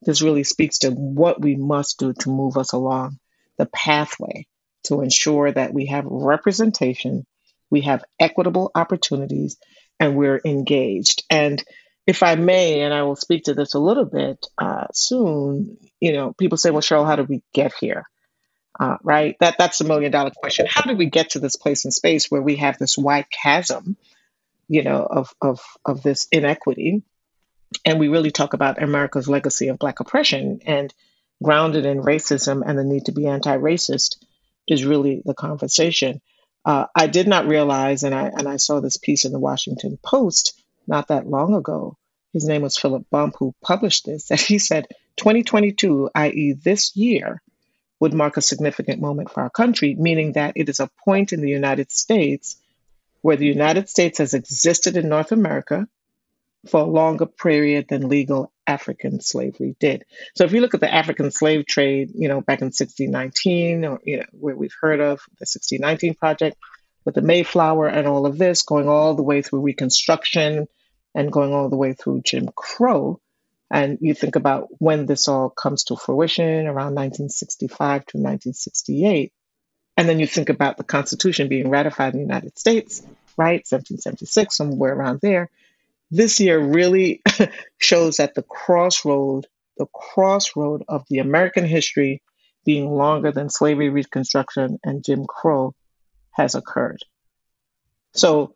this 0.02 0.22
really 0.22 0.44
speaks 0.44 0.80
to 0.80 0.92
what 0.92 1.42
we 1.42 1.56
must 1.56 2.00
do 2.00 2.14
to 2.14 2.30
move 2.30 2.58
us 2.58 2.74
along 2.74 3.20
the 3.58 3.66
pathway 3.66 4.48
to 4.84 5.02
ensure 5.02 5.52
that 5.52 5.74
we 5.74 5.88
have 5.88 6.06
representation, 6.06 7.26
we 7.70 7.82
have 7.82 8.04
equitable 8.20 8.72
opportunities, 8.74 9.58
and 10.00 10.16
we're 10.16 10.40
engaged. 10.46 11.24
And 11.30 11.64
if 12.08 12.24
I 12.24 12.36
may, 12.36 12.82
and 12.82 12.94
I 12.94 13.04
will 13.04 13.18
speak 13.18 13.44
to 13.44 13.54
this 13.54 13.74
a 13.74 13.80
little 13.80 14.06
bit 14.06 14.48
uh, 14.58 14.88
soon, 14.94 15.78
you 16.00 16.14
know, 16.14 16.34
people 16.34 16.58
say, 16.58 16.72
well, 16.72 16.82
Sheryl, 16.82 17.06
how 17.06 17.18
did 17.18 17.30
we 17.30 17.44
get 17.54 17.74
here? 17.80 18.04
Uh, 18.80 18.98
right? 19.04 19.36
That 19.42 19.56
that's 19.60 19.82
a 19.82 19.84
million 19.84 20.12
dollar 20.12 20.32
question. 20.32 20.66
How 20.70 20.82
did 20.82 20.98
we 20.98 21.08
get 21.08 21.32
to 21.32 21.40
this 21.40 21.58
place 21.58 21.84
in 21.84 21.92
space 21.92 22.32
where 22.32 22.42
we 22.42 22.56
have 22.56 22.78
this 22.78 22.98
wide 22.98 23.26
chasm, 23.30 23.98
you 24.70 24.84
know, 24.84 25.04
of 25.04 25.34
of 25.42 25.60
of 25.86 26.02
this 26.02 26.28
inequity, 26.32 27.04
and 27.86 28.00
we 28.00 28.08
really 28.08 28.32
talk 28.32 28.54
about 28.54 28.82
America's 28.82 29.30
legacy 29.30 29.68
of 29.68 29.80
Black 29.80 30.00
oppression 30.00 30.60
and 30.66 30.94
grounded 31.44 31.86
in 31.86 32.02
racism 32.02 32.64
and 32.66 32.78
the 32.78 32.84
need 32.84 33.06
to 33.06 33.12
be 33.12 33.28
anti-racist 33.28 34.18
is 34.68 34.86
really 34.86 35.22
the 35.26 35.34
conversation. 35.34 36.22
Uh, 36.66 36.86
I 36.96 37.08
did 37.08 37.28
not 37.28 37.48
realize, 37.48 38.04
and 38.04 38.14
I 38.14 38.28
and 38.28 38.48
I 38.48 38.58
saw 38.58 38.80
this 38.80 38.98
piece 38.98 39.26
in 39.26 39.32
the 39.32 39.40
Washington 39.40 39.98
Post 40.04 40.62
not 40.88 41.08
that 41.08 41.28
long 41.28 41.56
ago. 41.56 41.98
His 42.34 42.46
name 42.46 42.62
was 42.62 42.78
Philip 42.78 43.06
Bump, 43.10 43.36
who 43.40 43.56
published 43.64 44.06
this. 44.06 44.28
That 44.28 44.42
he 44.42 44.60
said 44.60 44.88
2022, 45.18 46.10
i.e., 46.14 46.54
this 46.54 46.96
year, 46.96 47.42
would 48.00 48.14
mark 48.14 48.38
a 48.38 48.42
significant 48.42 49.02
moment 49.02 49.32
for 49.32 49.42
our 49.42 49.50
country, 49.50 49.96
meaning 49.96 50.34
that 50.34 50.54
it 50.56 50.70
is 50.70 50.80
a 50.80 50.90
point 51.04 51.34
in 51.34 51.42
the 51.42 51.50
United 51.50 51.92
States 51.92 52.58
where 53.22 53.38
the 53.38 53.48
United 53.48 53.90
States 53.90 54.20
has 54.20 54.34
existed 54.34 54.96
in 54.96 55.10
North 55.10 55.32
America 55.32 55.88
for 56.68 56.82
a 56.82 56.86
longer 56.86 57.26
period 57.26 57.88
than 57.88 58.10
legal 58.10 58.52
African 58.68 59.22
slavery 59.22 59.76
did. 59.80 60.04
So 60.36 60.44
if 60.44 60.52
you 60.52 60.62
look 60.62 60.74
at 60.74 60.82
the 60.82 60.94
African 60.94 61.32
slave 61.32 61.66
trade, 61.66 62.12
you 62.14 62.28
know, 62.28 62.42
back 62.42 62.62
in 62.62 62.68
1619, 62.68 63.86
or 63.86 64.00
you 64.04 64.18
know, 64.18 64.26
where 64.32 64.56
we've 64.56 64.76
heard 64.80 65.00
of 65.00 65.20
the 65.40 65.46
1619 65.46 66.16
project 66.16 66.58
with 67.06 67.16
the 67.16 67.22
Mayflower 67.22 67.88
and 67.88 68.08
all 68.08 68.26
of 68.26 68.38
this, 68.38 68.62
going 68.62 68.90
all 68.90 69.16
the 69.16 69.24
way 69.24 69.42
through 69.42 69.62
Reconstruction 69.62 70.68
and 71.16 71.32
going 71.32 71.54
all 71.54 71.70
the 71.70 71.78
way 71.78 71.94
through 71.94 72.22
Jim 72.22 72.50
Crow, 72.56 73.20
And 73.72 74.00
you 74.02 74.14
think 74.14 74.36
about 74.36 74.68
when 74.80 75.06
this 75.06 75.28
all 75.28 75.50
comes 75.50 75.86
to 75.86 75.96
fruition 75.96 76.66
around 76.68 76.96
1965 76.96 78.06
to 78.08 78.18
1968. 78.18 79.32
And 79.98 80.08
then 80.08 80.20
you 80.20 80.28
think 80.28 80.50
about 80.50 80.78
the 80.78 80.84
Constitution 80.84 81.50
being 81.50 81.70
ratified 81.70 82.14
in 82.14 82.20
the 82.20 82.26
United 82.26 82.58
States, 82.58 83.02
right? 83.38 83.66
1776, 83.68 84.56
somewhere 84.56 84.94
around 84.94 85.20
there. 85.22 85.50
This 86.12 86.40
year 86.40 86.60
really 86.60 87.22
shows 87.78 88.18
that 88.18 88.36
the 88.36 88.44
crossroad, 88.44 89.48
the 89.78 89.86
crossroad 89.86 90.84
of 90.88 91.06
the 91.10 91.20
American 91.20 91.66
history 91.66 92.22
being 92.66 92.92
longer 92.92 93.32
than 93.32 93.50
slavery, 93.50 93.90
Reconstruction, 93.90 94.80
and 94.84 95.04
Jim 95.04 95.26
Crow 95.26 95.74
has 96.32 96.56
occurred. 96.56 97.04
So, 98.14 98.56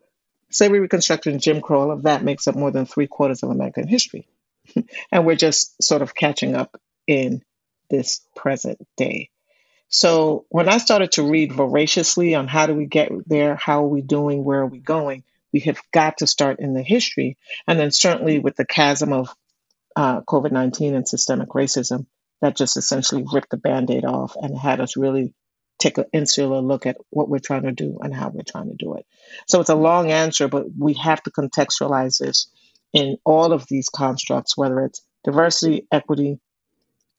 slavery, 0.50 0.80
Reconstruction, 0.80 1.38
Jim 1.38 1.60
Crow, 1.60 1.82
all 1.82 1.90
of 1.90 2.02
that 2.04 2.22
makes 2.22 2.46
up 2.46 2.54
more 2.54 2.70
than 2.70 2.86
three 2.86 3.06
quarters 3.06 3.42
of 3.42 3.50
American 3.50 3.86
history. 3.86 4.26
and 5.12 5.26
we're 5.26 5.36
just 5.36 5.82
sort 5.82 6.02
of 6.02 6.14
catching 6.14 6.54
up 6.54 6.80
in 7.06 7.42
this 7.90 8.20
present 8.34 8.78
day. 8.96 9.30
So, 9.88 10.46
when 10.48 10.68
I 10.68 10.78
started 10.78 11.12
to 11.12 11.28
read 11.28 11.52
voraciously 11.52 12.34
on 12.34 12.48
how 12.48 12.66
do 12.66 12.74
we 12.74 12.86
get 12.86 13.10
there, 13.26 13.54
how 13.54 13.84
are 13.84 13.88
we 13.88 14.02
doing, 14.02 14.44
where 14.44 14.60
are 14.60 14.66
we 14.66 14.78
going, 14.78 15.22
we 15.54 15.60
have 15.60 15.80
got 15.92 16.18
to 16.18 16.26
start 16.26 16.58
in 16.58 16.74
the 16.74 16.82
history. 16.82 17.38
And 17.68 17.78
then, 17.78 17.92
certainly, 17.92 18.40
with 18.40 18.56
the 18.56 18.66
chasm 18.66 19.12
of 19.12 19.32
uh, 19.94 20.22
COVID 20.22 20.50
19 20.50 20.96
and 20.96 21.08
systemic 21.08 21.50
racism, 21.50 22.06
that 22.42 22.56
just 22.56 22.76
essentially 22.76 23.24
ripped 23.32 23.50
the 23.50 23.56
band 23.56 23.88
aid 23.92 24.04
off 24.04 24.34
and 24.34 24.58
had 24.58 24.80
us 24.80 24.96
really 24.96 25.32
take 25.78 25.96
an 25.96 26.06
insular 26.12 26.60
look 26.60 26.86
at 26.86 26.96
what 27.10 27.28
we're 27.28 27.38
trying 27.38 27.62
to 27.62 27.72
do 27.72 27.98
and 28.02 28.12
how 28.12 28.30
we're 28.30 28.42
trying 28.42 28.68
to 28.68 28.74
do 28.76 28.94
it. 28.94 29.06
So 29.46 29.60
it's 29.60 29.70
a 29.70 29.76
long 29.76 30.10
answer, 30.10 30.48
but 30.48 30.66
we 30.76 30.94
have 30.94 31.22
to 31.22 31.30
contextualize 31.30 32.18
this 32.18 32.50
in 32.92 33.16
all 33.24 33.52
of 33.52 33.66
these 33.68 33.88
constructs, 33.88 34.56
whether 34.56 34.80
it's 34.80 35.02
diversity, 35.22 35.86
equity, 35.92 36.40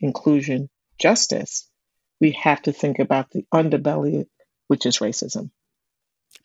inclusion, 0.01 0.69
justice. 0.99 1.69
We 2.19 2.31
have 2.31 2.61
to 2.63 2.73
think 2.73 2.99
about 2.99 3.31
the 3.31 3.45
underbelly, 3.53 4.25
which 4.67 4.85
is 4.85 4.99
racism. 4.99 5.51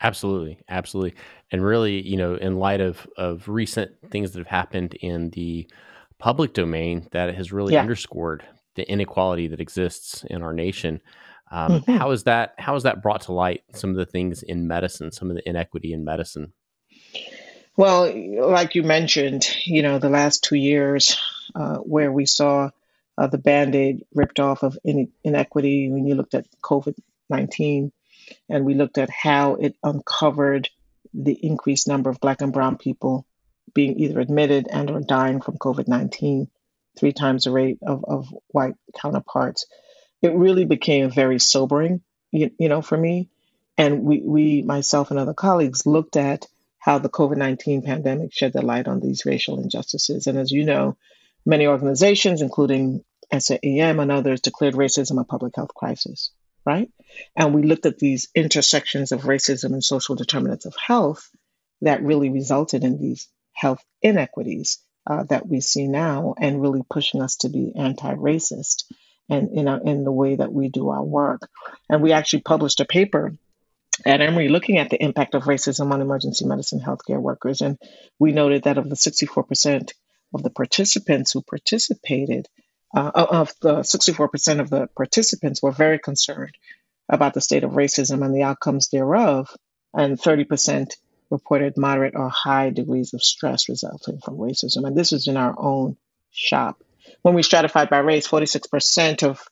Absolutely, 0.02 0.58
absolutely, 0.68 1.14
and 1.50 1.62
really, 1.62 2.00
you 2.00 2.16
know, 2.16 2.34
in 2.34 2.56
light 2.58 2.80
of 2.80 3.06
of 3.16 3.48
recent 3.48 3.92
things 4.10 4.32
that 4.32 4.38
have 4.38 4.46
happened 4.46 4.94
in 4.94 5.30
the 5.30 5.68
public 6.18 6.54
domain, 6.54 7.06
that 7.12 7.34
has 7.34 7.52
really 7.52 7.74
yeah. 7.74 7.80
underscored 7.80 8.44
the 8.76 8.90
inequality 8.90 9.48
that 9.48 9.60
exists 9.60 10.24
in 10.24 10.42
our 10.42 10.52
nation. 10.52 11.00
Um, 11.50 11.80
mm-hmm. 11.80 11.96
how 11.96 12.12
is 12.12 12.24
that? 12.24 12.54
How 12.58 12.76
is 12.76 12.84
that 12.84 13.02
brought 13.02 13.22
to 13.22 13.32
light? 13.32 13.62
Some 13.74 13.90
of 13.90 13.96
the 13.96 14.06
things 14.06 14.42
in 14.42 14.66
medicine, 14.66 15.12
some 15.12 15.30
of 15.30 15.36
the 15.36 15.48
inequity 15.48 15.92
in 15.92 16.04
medicine. 16.04 16.52
Well, 17.76 18.12
like 18.48 18.74
you 18.74 18.82
mentioned, 18.82 19.48
you 19.64 19.82
know, 19.82 19.98
the 19.98 20.10
last 20.10 20.44
two 20.44 20.56
years 20.56 21.18
uh, 21.54 21.76
where 21.78 22.12
we 22.12 22.26
saw 22.26 22.70
uh, 23.16 23.26
the 23.26 23.38
band 23.38 23.74
aid 23.74 24.04
ripped 24.14 24.40
off 24.40 24.62
of 24.62 24.78
in- 24.84 25.12
inequity 25.24 25.90
when 25.90 26.06
you 26.06 26.14
looked 26.14 26.34
at 26.34 26.46
COVID 26.62 26.96
19 27.28 27.92
and 28.48 28.64
we 28.64 28.74
looked 28.74 28.98
at 28.98 29.10
how 29.10 29.54
it 29.54 29.76
uncovered 29.82 30.68
the 31.14 31.32
increased 31.32 31.88
number 31.88 32.10
of 32.10 32.20
Black 32.20 32.40
and 32.40 32.52
Brown 32.52 32.76
people 32.76 33.26
being 33.74 33.98
either 33.98 34.20
admitted 34.20 34.66
and 34.70 34.90
or 34.90 35.00
dying 35.00 35.40
from 35.40 35.58
COVID 35.58 35.88
19 35.88 36.48
three 36.98 37.12
times 37.12 37.44
the 37.44 37.50
rate 37.50 37.78
of, 37.86 38.04
of 38.04 38.34
white 38.48 38.74
counterparts. 39.00 39.66
It 40.22 40.34
really 40.34 40.64
became 40.64 41.10
very 41.10 41.38
sobering, 41.38 42.02
you, 42.30 42.50
you 42.58 42.68
know, 42.68 42.82
for 42.82 42.98
me. 42.98 43.30
And 43.78 44.02
we, 44.02 44.20
we, 44.20 44.62
myself 44.62 45.10
and 45.10 45.18
other 45.18 45.32
colleagues, 45.32 45.86
looked 45.86 46.16
at 46.16 46.46
how 46.78 46.98
the 46.98 47.08
COVID 47.08 47.36
19 47.36 47.82
pandemic 47.82 48.32
shed 48.32 48.52
the 48.52 48.62
light 48.62 48.88
on 48.88 49.00
these 49.00 49.24
racial 49.24 49.62
injustices. 49.62 50.26
And 50.26 50.38
as 50.38 50.50
you 50.50 50.64
know, 50.64 50.96
many 51.46 51.66
organizations, 51.66 52.42
including 52.42 53.04
SAEM 53.32 54.00
and 54.00 54.10
others, 54.10 54.40
declared 54.40 54.74
racism 54.74 55.20
a 55.20 55.24
public 55.24 55.54
health 55.56 55.74
crisis, 55.74 56.30
right? 56.64 56.88
And 57.36 57.54
we 57.54 57.62
looked 57.62 57.86
at 57.86 57.98
these 57.98 58.28
intersections 58.34 59.12
of 59.12 59.22
racism 59.22 59.72
and 59.72 59.84
social 59.84 60.14
determinants 60.14 60.66
of 60.66 60.74
health 60.76 61.28
that 61.82 62.02
really 62.02 62.30
resulted 62.30 62.84
in 62.84 63.00
these 63.00 63.28
health 63.52 63.82
inequities 64.02 64.78
uh, 65.08 65.24
that 65.24 65.46
we 65.46 65.60
see 65.60 65.86
now 65.86 66.34
and 66.38 66.60
really 66.60 66.82
pushing 66.88 67.22
us 67.22 67.36
to 67.36 67.48
be 67.48 67.72
anti-racist 67.74 68.84
and 69.28 69.50
in, 69.52 69.68
our, 69.68 69.80
in 69.80 70.04
the 70.04 70.12
way 70.12 70.36
that 70.36 70.52
we 70.52 70.68
do 70.68 70.90
our 70.90 71.02
work. 71.02 71.48
And 71.88 72.02
we 72.02 72.12
actually 72.12 72.42
published 72.42 72.80
a 72.80 72.84
paper 72.84 73.34
at 74.04 74.20
Emory 74.20 74.48
looking 74.48 74.78
at 74.78 74.90
the 74.90 75.02
impact 75.02 75.34
of 75.34 75.44
racism 75.44 75.92
on 75.92 76.00
emergency 76.00 76.46
medicine 76.46 76.80
healthcare 76.80 77.20
workers. 77.20 77.60
And 77.60 77.78
we 78.18 78.32
noted 78.32 78.64
that 78.64 78.78
of 78.78 78.88
the 78.88 78.96
64% 78.96 79.92
of 80.34 80.42
the 80.42 80.50
participants 80.50 81.32
who 81.32 81.42
participated, 81.42 82.48
uh, 82.94 83.10
of 83.14 83.52
the 83.60 83.76
64% 83.80 84.60
of 84.60 84.70
the 84.70 84.88
participants 84.96 85.62
were 85.62 85.70
very 85.70 85.98
concerned 85.98 86.56
about 87.08 87.34
the 87.34 87.40
state 87.40 87.64
of 87.64 87.72
racism 87.72 88.24
and 88.24 88.34
the 88.34 88.42
outcomes 88.42 88.88
thereof, 88.88 89.54
and 89.94 90.18
30% 90.18 90.92
reported 91.30 91.76
moderate 91.76 92.14
or 92.16 92.28
high 92.28 92.70
degrees 92.70 93.14
of 93.14 93.22
stress 93.22 93.68
resulting 93.68 94.18
from 94.20 94.36
racism. 94.36 94.86
And 94.86 94.96
this 94.96 95.12
is 95.12 95.28
in 95.28 95.36
our 95.36 95.54
own 95.58 95.96
shop. 96.30 96.82
When 97.22 97.34
we 97.34 97.42
stratified 97.42 97.90
by 97.90 97.98
race, 97.98 98.26
46% 98.28 99.22
of 99.22 99.42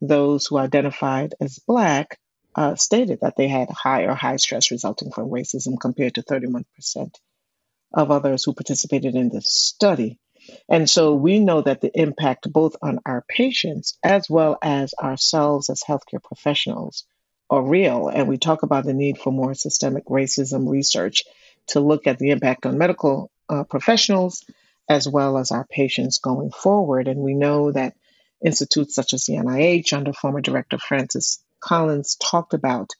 those 0.00 0.46
who 0.46 0.58
identified 0.58 1.34
as 1.40 1.58
Black 1.58 2.18
uh, 2.54 2.74
stated 2.74 3.20
that 3.20 3.36
they 3.36 3.48
had 3.48 3.70
high 3.70 4.02
or 4.02 4.14
high 4.14 4.36
stress 4.36 4.70
resulting 4.70 5.10
from 5.10 5.30
racism 5.30 5.80
compared 5.80 6.14
to 6.16 6.22
31% 6.22 6.64
of 7.94 8.10
others 8.10 8.44
who 8.44 8.52
participated 8.52 9.14
in 9.14 9.28
this 9.28 9.52
study. 9.52 10.18
And 10.68 10.88
so 10.88 11.14
we 11.14 11.38
know 11.38 11.60
that 11.60 11.80
the 11.80 11.90
impact 11.94 12.52
both 12.52 12.76
on 12.82 13.00
our 13.06 13.24
patients 13.28 13.98
as 14.02 14.28
well 14.28 14.58
as 14.62 14.94
ourselves 15.00 15.70
as 15.70 15.82
healthcare 15.82 16.22
professionals 16.22 17.04
are 17.50 17.62
real. 17.62 18.08
And 18.08 18.28
we 18.28 18.38
talk 18.38 18.62
about 18.62 18.84
the 18.84 18.94
need 18.94 19.18
for 19.18 19.32
more 19.32 19.54
systemic 19.54 20.06
racism 20.06 20.68
research 20.68 21.24
to 21.68 21.80
look 21.80 22.06
at 22.06 22.18
the 22.18 22.30
impact 22.30 22.66
on 22.66 22.78
medical 22.78 23.30
uh, 23.48 23.64
professionals 23.64 24.44
as 24.88 25.06
well 25.06 25.38
as 25.38 25.50
our 25.50 25.66
patients 25.66 26.18
going 26.18 26.50
forward. 26.50 27.08
And 27.08 27.20
we 27.20 27.34
know 27.34 27.70
that 27.72 27.94
institutes 28.44 28.94
such 28.94 29.12
as 29.12 29.24
the 29.24 29.34
NIH, 29.34 29.92
under 29.92 30.12
former 30.12 30.40
director 30.40 30.78
Francis 30.78 31.42
Collins, 31.60 32.16
talked 32.16 32.54
about 32.54 32.90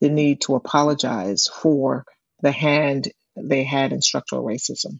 the 0.00 0.08
need 0.08 0.40
to 0.42 0.54
apologize 0.54 1.46
for 1.46 2.04
the 2.40 2.52
hand 2.52 3.08
they 3.36 3.64
had 3.64 3.92
in 3.92 4.00
structural 4.00 4.44
racism 4.44 4.98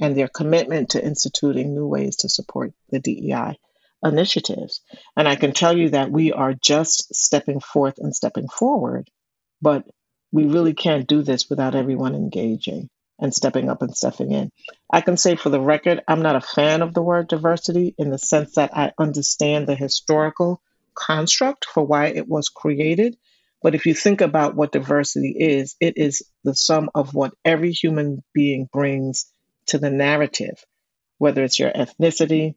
and 0.00 0.16
their 0.16 0.28
commitment 0.28 0.90
to 0.90 1.04
instituting 1.04 1.74
new 1.74 1.86
ways 1.86 2.16
to 2.16 2.28
support 2.28 2.72
the 2.88 2.98
DEI 2.98 3.58
initiatives. 4.02 4.80
And 5.16 5.28
I 5.28 5.36
can 5.36 5.52
tell 5.52 5.76
you 5.76 5.90
that 5.90 6.10
we 6.10 6.32
are 6.32 6.54
just 6.54 7.14
stepping 7.14 7.60
forth 7.60 7.98
and 7.98 8.14
stepping 8.14 8.48
forward, 8.48 9.10
but 9.60 9.84
we 10.32 10.46
really 10.46 10.74
can't 10.74 11.06
do 11.06 11.22
this 11.22 11.50
without 11.50 11.74
everyone 11.74 12.14
engaging 12.14 12.88
and 13.18 13.34
stepping 13.34 13.68
up 13.68 13.82
and 13.82 13.94
stepping 13.94 14.32
in. 14.32 14.50
I 14.90 15.02
can 15.02 15.18
say 15.18 15.36
for 15.36 15.50
the 15.50 15.60
record, 15.60 16.02
I'm 16.08 16.22
not 16.22 16.36
a 16.36 16.40
fan 16.40 16.80
of 16.80 16.94
the 16.94 17.02
word 17.02 17.28
diversity 17.28 17.94
in 17.98 18.10
the 18.10 18.18
sense 18.18 18.54
that 18.54 18.76
I 18.76 18.92
understand 18.98 19.66
the 19.66 19.74
historical 19.74 20.62
construct 20.94 21.66
for 21.66 21.84
why 21.84 22.06
it 22.06 22.26
was 22.26 22.48
created. 22.48 23.16
But 23.62 23.74
if 23.74 23.84
you 23.84 23.92
think 23.92 24.22
about 24.22 24.56
what 24.56 24.72
diversity 24.72 25.36
is, 25.38 25.76
it 25.80 25.98
is 25.98 26.22
the 26.44 26.54
sum 26.54 26.88
of 26.94 27.12
what 27.12 27.34
every 27.44 27.72
human 27.72 28.22
being 28.32 28.68
brings 28.72 29.26
to 29.70 29.78
the 29.78 29.90
narrative, 29.90 30.64
whether 31.18 31.42
it's 31.42 31.58
your 31.58 31.70
ethnicity, 31.70 32.54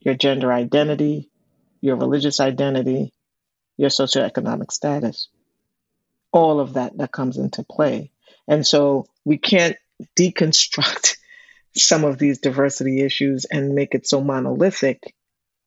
your 0.00 0.14
gender 0.14 0.52
identity, 0.52 1.30
your 1.80 1.96
religious 1.96 2.40
identity, 2.40 3.12
your 3.76 3.90
socioeconomic 3.90 4.70
status. 4.70 5.28
All 6.32 6.60
of 6.60 6.74
that 6.74 6.96
that 6.98 7.12
comes 7.12 7.38
into 7.38 7.64
play. 7.64 8.10
And 8.48 8.66
so 8.66 9.06
we 9.24 9.38
can't 9.38 9.76
deconstruct 10.18 11.16
some 11.76 12.04
of 12.04 12.18
these 12.18 12.38
diversity 12.38 13.02
issues 13.02 13.44
and 13.44 13.74
make 13.74 13.94
it 13.94 14.06
so 14.06 14.20
monolithic 14.20 15.14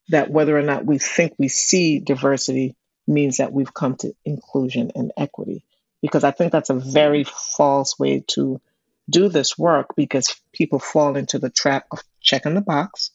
that 0.09 0.31
whether 0.31 0.57
or 0.57 0.63
not 0.63 0.85
we 0.85 0.97
think 0.97 1.35
we 1.37 1.47
see 1.47 1.99
diversity 1.99 2.75
means 3.07 3.37
that 3.37 3.53
we've 3.53 3.73
come 3.73 3.95
to 3.97 4.13
inclusion 4.25 4.91
and 4.95 5.11
equity. 5.17 5.63
Because 6.01 6.23
I 6.23 6.31
think 6.31 6.51
that's 6.51 6.69
a 6.69 6.75
very 6.75 7.25
false 7.25 7.99
way 7.99 8.23
to 8.29 8.61
do 9.09 9.29
this 9.29 9.57
work 9.57 9.95
because 9.95 10.35
people 10.53 10.79
fall 10.79 11.15
into 11.15 11.39
the 11.39 11.49
trap 11.49 11.85
of 11.91 12.03
checking 12.21 12.53
the 12.53 12.61
box, 12.61 13.11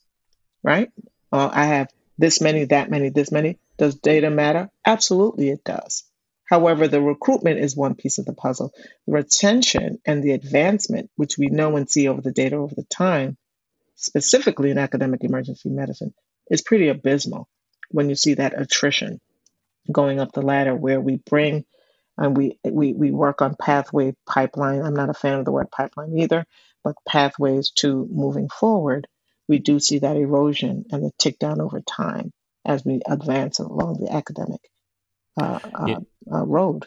right? 0.62 0.90
uh, 1.34 1.50
I 1.52 1.64
have 1.64 1.88
this 2.16 2.40
many, 2.40 2.64
that 2.66 2.90
many, 2.90 3.08
this 3.08 3.32
many. 3.32 3.58
Does 3.76 3.96
data 3.96 4.30
matter? 4.30 4.70
Absolutely, 4.86 5.50
it 5.50 5.64
does. 5.64 6.04
However, 6.44 6.86
the 6.86 7.00
recruitment 7.00 7.58
is 7.58 7.74
one 7.74 7.96
piece 7.96 8.18
of 8.18 8.24
the 8.24 8.34
puzzle. 8.34 8.72
Retention 9.08 9.98
and 10.06 10.22
the 10.22 10.30
advancement, 10.30 11.10
which 11.16 11.36
we 11.36 11.48
know 11.48 11.76
and 11.76 11.90
see 11.90 12.06
over 12.06 12.20
the 12.20 12.30
data 12.30 12.54
over 12.54 12.72
the 12.72 12.84
time, 12.84 13.36
specifically 13.96 14.70
in 14.70 14.78
academic 14.78 15.24
emergency 15.24 15.70
medicine, 15.70 16.14
is 16.48 16.62
pretty 16.62 16.86
abysmal 16.86 17.48
when 17.90 18.08
you 18.08 18.14
see 18.14 18.34
that 18.34 18.60
attrition 18.60 19.20
going 19.90 20.20
up 20.20 20.30
the 20.32 20.42
ladder 20.42 20.74
where 20.74 21.00
we 21.00 21.16
bring 21.16 21.64
and 22.16 22.36
we, 22.36 22.58
we, 22.64 22.92
we 22.92 23.10
work 23.10 23.42
on 23.42 23.56
pathway 23.60 24.14
pipeline. 24.26 24.82
I'm 24.82 24.94
not 24.94 25.10
a 25.10 25.14
fan 25.14 25.38
of 25.38 25.44
the 25.44 25.52
word 25.52 25.70
pipeline 25.70 26.18
either, 26.18 26.44
but 26.82 26.96
pathways 27.06 27.70
to 27.76 28.08
moving 28.10 28.48
forward 28.48 29.06
we 29.48 29.58
do 29.58 29.78
see 29.78 29.98
that 30.00 30.16
erosion 30.16 30.86
and 30.90 31.02
the 31.02 31.10
tick 31.18 31.38
down 31.38 31.60
over 31.60 31.80
time 31.80 32.32
as 32.64 32.84
we 32.84 33.00
advance 33.06 33.58
along 33.58 33.98
the 34.00 34.12
academic 34.12 34.60
uh, 35.40 35.58
uh, 35.74 36.00
uh, 36.32 36.44
road. 36.46 36.86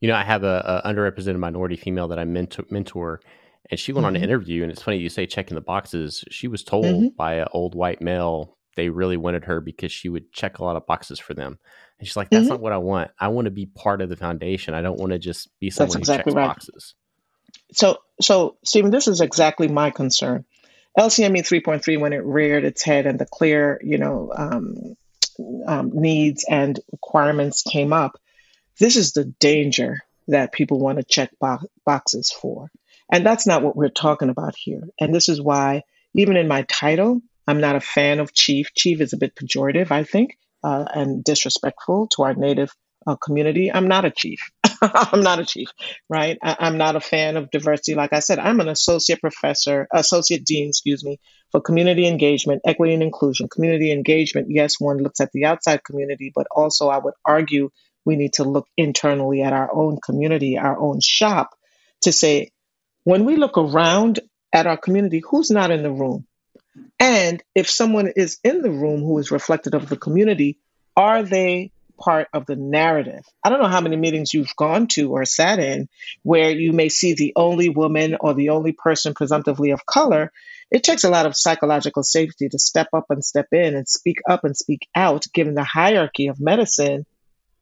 You 0.00 0.08
know, 0.08 0.14
I 0.14 0.22
have 0.22 0.44
a, 0.44 0.82
a, 0.84 0.92
underrepresented 0.92 1.38
minority 1.38 1.76
female 1.76 2.08
that 2.08 2.18
I 2.18 2.24
mentor, 2.24 2.64
mentor 2.70 3.20
and 3.70 3.78
she 3.78 3.92
went 3.92 4.02
mm-hmm. 4.02 4.06
on 4.06 4.16
an 4.16 4.22
mm-hmm. 4.22 4.30
interview. 4.30 4.62
And 4.62 4.70
it's 4.70 4.82
funny 4.82 4.98
you 4.98 5.08
say 5.08 5.26
checking 5.26 5.54
the 5.54 5.60
boxes. 5.60 6.24
She 6.30 6.48
was 6.48 6.62
told 6.62 6.86
mm-hmm. 6.86 7.08
by 7.16 7.34
an 7.34 7.48
old 7.52 7.74
white 7.74 8.00
male 8.00 8.56
they 8.76 8.88
really 8.88 9.16
wanted 9.16 9.44
her 9.44 9.60
because 9.60 9.90
she 9.90 10.08
would 10.08 10.32
check 10.32 10.58
a 10.58 10.64
lot 10.64 10.76
of 10.76 10.86
boxes 10.86 11.18
for 11.18 11.34
them. 11.34 11.58
And 12.00 12.08
she's 12.08 12.16
like, 12.16 12.30
"That's 12.30 12.44
mm-hmm. 12.44 12.54
not 12.54 12.60
what 12.60 12.72
I 12.72 12.78
want. 12.78 13.10
I 13.20 13.28
want 13.28 13.44
to 13.44 13.50
be 13.50 13.66
part 13.66 14.00
of 14.00 14.08
the 14.08 14.16
foundation. 14.16 14.74
I 14.74 14.80
don't 14.80 14.98
want 14.98 15.12
to 15.12 15.18
just 15.18 15.48
be 15.60 15.70
someone 15.70 15.98
That's 15.98 16.08
exactly 16.08 16.32
who 16.32 16.38
checks 16.38 16.48
right. 16.48 16.48
boxes." 16.48 16.94
So, 17.72 17.98
so 18.20 18.56
Stephen, 18.64 18.90
this 18.90 19.06
is 19.06 19.20
exactly 19.20 19.68
my 19.68 19.90
concern. 19.90 20.44
LCME 20.98 21.40
3.3, 21.40 22.00
when 22.00 22.12
it 22.12 22.24
reared 22.24 22.64
its 22.64 22.82
head 22.82 23.06
and 23.06 23.18
the 23.18 23.26
clear, 23.26 23.80
you 23.84 23.98
know, 23.98 24.32
um, 24.36 24.96
um, 25.66 25.90
needs 25.94 26.44
and 26.48 26.80
requirements 26.90 27.62
came 27.62 27.92
up, 27.92 28.18
this 28.78 28.96
is 28.96 29.12
the 29.12 29.24
danger 29.24 29.98
that 30.28 30.52
people 30.52 30.80
want 30.80 30.98
to 30.98 31.04
check 31.04 31.30
bo- 31.40 31.60
boxes 31.84 32.32
for. 32.32 32.70
And 33.12 33.24
that's 33.24 33.46
not 33.46 33.62
what 33.62 33.76
we're 33.76 33.88
talking 33.88 34.30
about 34.30 34.54
here. 34.56 34.82
And 34.98 35.14
this 35.14 35.28
is 35.28 35.40
why, 35.40 35.82
even 36.14 36.36
in 36.36 36.48
my 36.48 36.62
title, 36.62 37.20
I'm 37.46 37.60
not 37.60 37.76
a 37.76 37.80
fan 37.80 38.20
of 38.20 38.32
chief. 38.32 38.72
Chief 38.74 39.00
is 39.00 39.12
a 39.12 39.18
bit 39.18 39.34
pejorative, 39.34 39.90
I 39.90 40.04
think, 40.04 40.38
uh, 40.62 40.84
and 40.94 41.24
disrespectful 41.24 42.08
to 42.08 42.22
our 42.22 42.34
native 42.34 42.70
uh, 43.06 43.16
community. 43.16 43.72
I'm 43.72 43.88
not 43.88 44.04
a 44.04 44.10
chief. 44.10 44.40
I'm 44.82 45.22
not 45.22 45.38
a 45.38 45.44
chief, 45.44 45.68
right? 46.08 46.38
I, 46.42 46.68
am 46.68 46.78
not 46.78 46.96
a 46.96 47.00
fan 47.00 47.36
of 47.36 47.50
diversity. 47.50 47.94
Like 47.94 48.12
I 48.12 48.20
said, 48.20 48.38
I'm 48.38 48.60
an 48.60 48.68
associate 48.68 49.20
professor, 49.20 49.86
associate 49.92 50.44
dean, 50.44 50.68
excuse 50.68 51.04
me, 51.04 51.18
for 51.50 51.60
community 51.60 52.06
engagement, 52.06 52.62
equity 52.66 52.94
and 52.94 53.02
inclusion. 53.02 53.48
Community 53.48 53.92
engagement, 53.92 54.48
yes, 54.50 54.78
one 54.78 54.98
looks 54.98 55.20
at 55.20 55.32
the 55.32 55.44
outside 55.44 55.84
community, 55.84 56.32
but 56.34 56.46
also 56.50 56.88
I 56.88 56.98
would 56.98 57.14
argue 57.24 57.70
we 58.04 58.16
need 58.16 58.34
to 58.34 58.44
look 58.44 58.66
internally 58.76 59.42
at 59.42 59.52
our 59.52 59.74
own 59.74 59.98
community, 60.04 60.58
our 60.58 60.78
own 60.78 61.00
shop, 61.00 61.50
to 62.02 62.12
say, 62.12 62.50
when 63.04 63.24
we 63.24 63.36
look 63.36 63.58
around 63.58 64.20
at 64.52 64.66
our 64.66 64.76
community, 64.76 65.22
who's 65.28 65.50
not 65.50 65.70
in 65.70 65.82
the 65.82 65.92
room? 65.92 66.26
And 66.98 67.42
if 67.54 67.68
someone 67.68 68.12
is 68.14 68.38
in 68.44 68.62
the 68.62 68.70
room 68.70 69.00
who 69.00 69.18
is 69.18 69.30
reflective 69.30 69.74
of 69.74 69.88
the 69.88 69.96
community, 69.96 70.58
are 70.96 71.22
they 71.22 71.72
part 71.98 72.28
of 72.32 72.46
the 72.46 72.56
narrative? 72.56 73.24
I 73.44 73.50
don't 73.50 73.60
know 73.60 73.68
how 73.68 73.80
many 73.80 73.96
meetings 73.96 74.34
you've 74.34 74.54
gone 74.56 74.86
to 74.88 75.12
or 75.12 75.24
sat 75.24 75.58
in 75.58 75.88
where 76.22 76.50
you 76.50 76.72
may 76.72 76.88
see 76.88 77.14
the 77.14 77.32
only 77.36 77.68
woman 77.68 78.16
or 78.20 78.34
the 78.34 78.50
only 78.50 78.72
person 78.72 79.14
presumptively 79.14 79.70
of 79.70 79.86
color. 79.86 80.32
It 80.70 80.84
takes 80.84 81.04
a 81.04 81.10
lot 81.10 81.26
of 81.26 81.36
psychological 81.36 82.02
safety 82.02 82.48
to 82.48 82.58
step 82.58 82.88
up 82.92 83.06
and 83.10 83.24
step 83.24 83.46
in 83.52 83.74
and 83.74 83.88
speak 83.88 84.18
up 84.28 84.44
and 84.44 84.56
speak 84.56 84.88
out, 84.94 85.26
given 85.34 85.54
the 85.54 85.64
hierarchy 85.64 86.28
of 86.28 86.40
medicine 86.40 87.06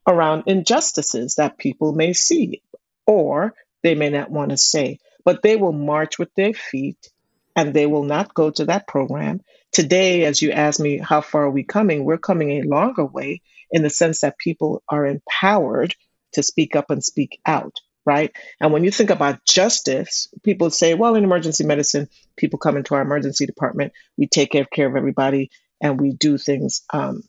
around 0.07 0.45
injustices 0.47 1.37
that 1.37 1.59
people 1.59 1.93
may 1.93 2.13
see 2.13 2.63
or 3.07 3.55
they 3.83 3.95
may 3.95 4.11
not 4.11 4.31
want 4.31 4.51
to 4.51 4.57
say. 4.57 4.99
But 5.25 5.43
they 5.43 5.57
will 5.57 5.73
march 5.73 6.19
with 6.19 6.35
their 6.35 6.55
feet 6.55 7.11
and 7.59 7.75
they 7.75 7.87
will 7.87 8.05
not 8.05 8.35
go 8.35 8.51
to 8.53 8.67
that 8.67 8.87
program. 8.87 9.41
Today, 9.73 10.25
as 10.27 10.41
you 10.41 10.53
ask 10.53 10.79
me, 10.79 10.99
how 10.99 11.21
far 11.21 11.47
are 11.47 11.51
we 11.51 11.65
coming? 11.65 12.05
We're 12.05 12.17
coming 12.17 12.53
a 12.53 12.69
longer 12.69 13.05
way 13.05 13.43
in 13.73 13.83
the 13.83 13.91
sense 13.91 14.21
that 14.21 14.39
people 14.39 14.85
are 14.89 15.05
empowered 15.05 15.93
to 16.35 16.45
speak 16.45 16.77
up 16.77 16.89
and 16.91 17.03
speak 17.03 17.41
out, 17.45 17.75
right? 18.07 18.31
And 18.61 18.73
when 18.73 18.85
you 18.85 18.93
think 18.93 19.11
about 19.11 19.45
justice, 19.45 20.29
people 20.45 20.71
say, 20.71 20.95
well, 20.95 21.17
in 21.17 21.25
emergency 21.25 21.65
medicine, 21.65 22.09
people 22.37 22.61
come 22.61 22.77
into 22.77 22.95
our 22.95 23.03
emergency 23.03 23.45
department, 23.45 23.93
we 24.17 24.29
take 24.29 24.53
care 24.53 24.87
of 24.87 24.95
everybody, 24.95 25.51
and 25.81 26.01
we 26.01 26.13
do 26.13 26.39
things, 26.39 26.83
um, 26.93 27.25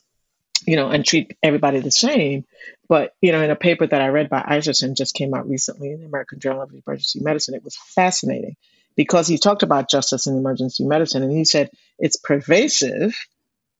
you 0.67 0.75
know, 0.75 0.89
and 0.89 1.03
treat 1.03 1.37
everybody 1.41 1.79
the 1.79 1.89
same. 1.89 2.45
But, 2.87 3.15
you 3.19 3.31
know, 3.31 3.41
in 3.41 3.49
a 3.49 3.55
paper 3.55 3.87
that 3.87 4.01
I 4.01 4.09
read 4.09 4.29
by 4.29 4.45
Isaacson 4.47 4.93
just 4.93 5.15
came 5.15 5.33
out 5.33 5.49
recently 5.49 5.91
in 5.91 6.01
the 6.01 6.05
American 6.05 6.39
Journal 6.39 6.61
of 6.61 6.71
Emergency 6.71 7.19
Medicine, 7.19 7.55
it 7.55 7.63
was 7.63 7.75
fascinating 7.75 8.57
because 8.95 9.27
he 9.27 9.37
talked 9.37 9.63
about 9.63 9.89
justice 9.89 10.27
in 10.27 10.37
emergency 10.37 10.85
medicine 10.85 11.23
and 11.23 11.31
he 11.31 11.45
said 11.45 11.69
it's 11.97 12.17
pervasive, 12.17 13.15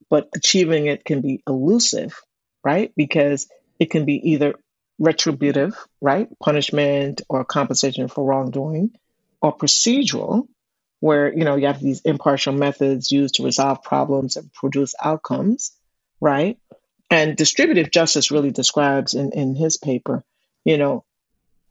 but 0.10 0.30
achieving 0.36 0.88
it 0.88 1.06
can 1.06 1.22
be 1.22 1.44
elusive, 1.48 2.20
right? 2.64 2.92
Because 2.96 3.48
it 3.80 3.90
can 3.90 4.06
be 4.06 4.32
either 4.32 4.56
retributive, 4.98 5.76
right? 6.02 6.28
Punishment 6.40 7.22
or 7.30 7.46
compensation 7.46 8.08
for 8.08 8.24
wrongdoing, 8.24 8.92
or 9.42 9.56
procedural, 9.56 10.48
where 11.00 11.34
you 11.34 11.46
know 11.46 11.56
you 11.56 11.68
have 11.68 11.80
these 11.80 12.02
impartial 12.02 12.54
methods 12.54 13.12
used 13.12 13.36
to 13.36 13.44
resolve 13.44 13.84
problems 13.84 14.36
and 14.36 14.52
produce 14.54 14.94
outcomes, 15.02 15.72
right? 16.20 16.58
And 17.10 17.36
distributive 17.36 17.92
justice 17.92 18.30
really 18.32 18.52
describes 18.52 19.16
in, 19.16 19.32
in 19.32 19.56
his 19.56 19.78
paper, 19.78 20.24
you 20.64 20.78
know, 20.78 21.06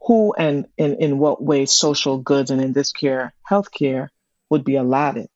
who 0.09 0.35
and 0.37 0.66
in, 0.77 0.97
in 0.97 1.18
what 1.18 1.40
way 1.40 1.66
social 1.66 2.18
goods 2.18 2.51
and 2.51 2.61
in 2.61 2.73
this 2.73 2.90
care 2.90 3.33
healthcare 3.49 4.09
would 4.51 4.64
be 4.64 4.75
allotted 4.75 5.29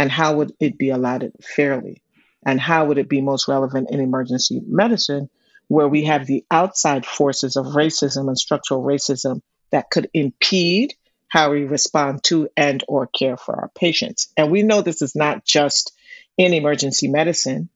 and 0.00 0.10
how 0.10 0.36
would 0.36 0.54
it 0.58 0.78
be 0.78 0.88
allotted 0.88 1.32
fairly? 1.42 2.02
And 2.46 2.58
how 2.58 2.86
would 2.86 2.96
it 2.96 3.08
be 3.08 3.20
most 3.20 3.48
relevant 3.48 3.90
in 3.90 4.00
emergency 4.00 4.62
medicine 4.66 5.28
where 5.68 5.88
we 5.88 6.04
have 6.04 6.26
the 6.26 6.44
outside 6.50 7.04
forces 7.04 7.56
of 7.56 7.66
racism 7.66 8.28
and 8.28 8.38
structural 8.38 8.82
racism 8.82 9.42
that 9.72 9.90
could 9.90 10.08
impede 10.14 10.94
how 11.28 11.50
we 11.50 11.64
respond 11.64 12.24
to 12.24 12.48
and 12.56 12.82
or 12.88 13.08
care 13.08 13.36
for 13.36 13.54
our 13.54 13.70
patients? 13.74 14.32
And 14.38 14.50
we 14.50 14.62
know 14.62 14.80
this 14.80 15.02
is 15.02 15.14
not 15.14 15.44
just 15.44 15.92
in 16.38 16.54
emergency 16.54 17.08
medicine. 17.08 17.68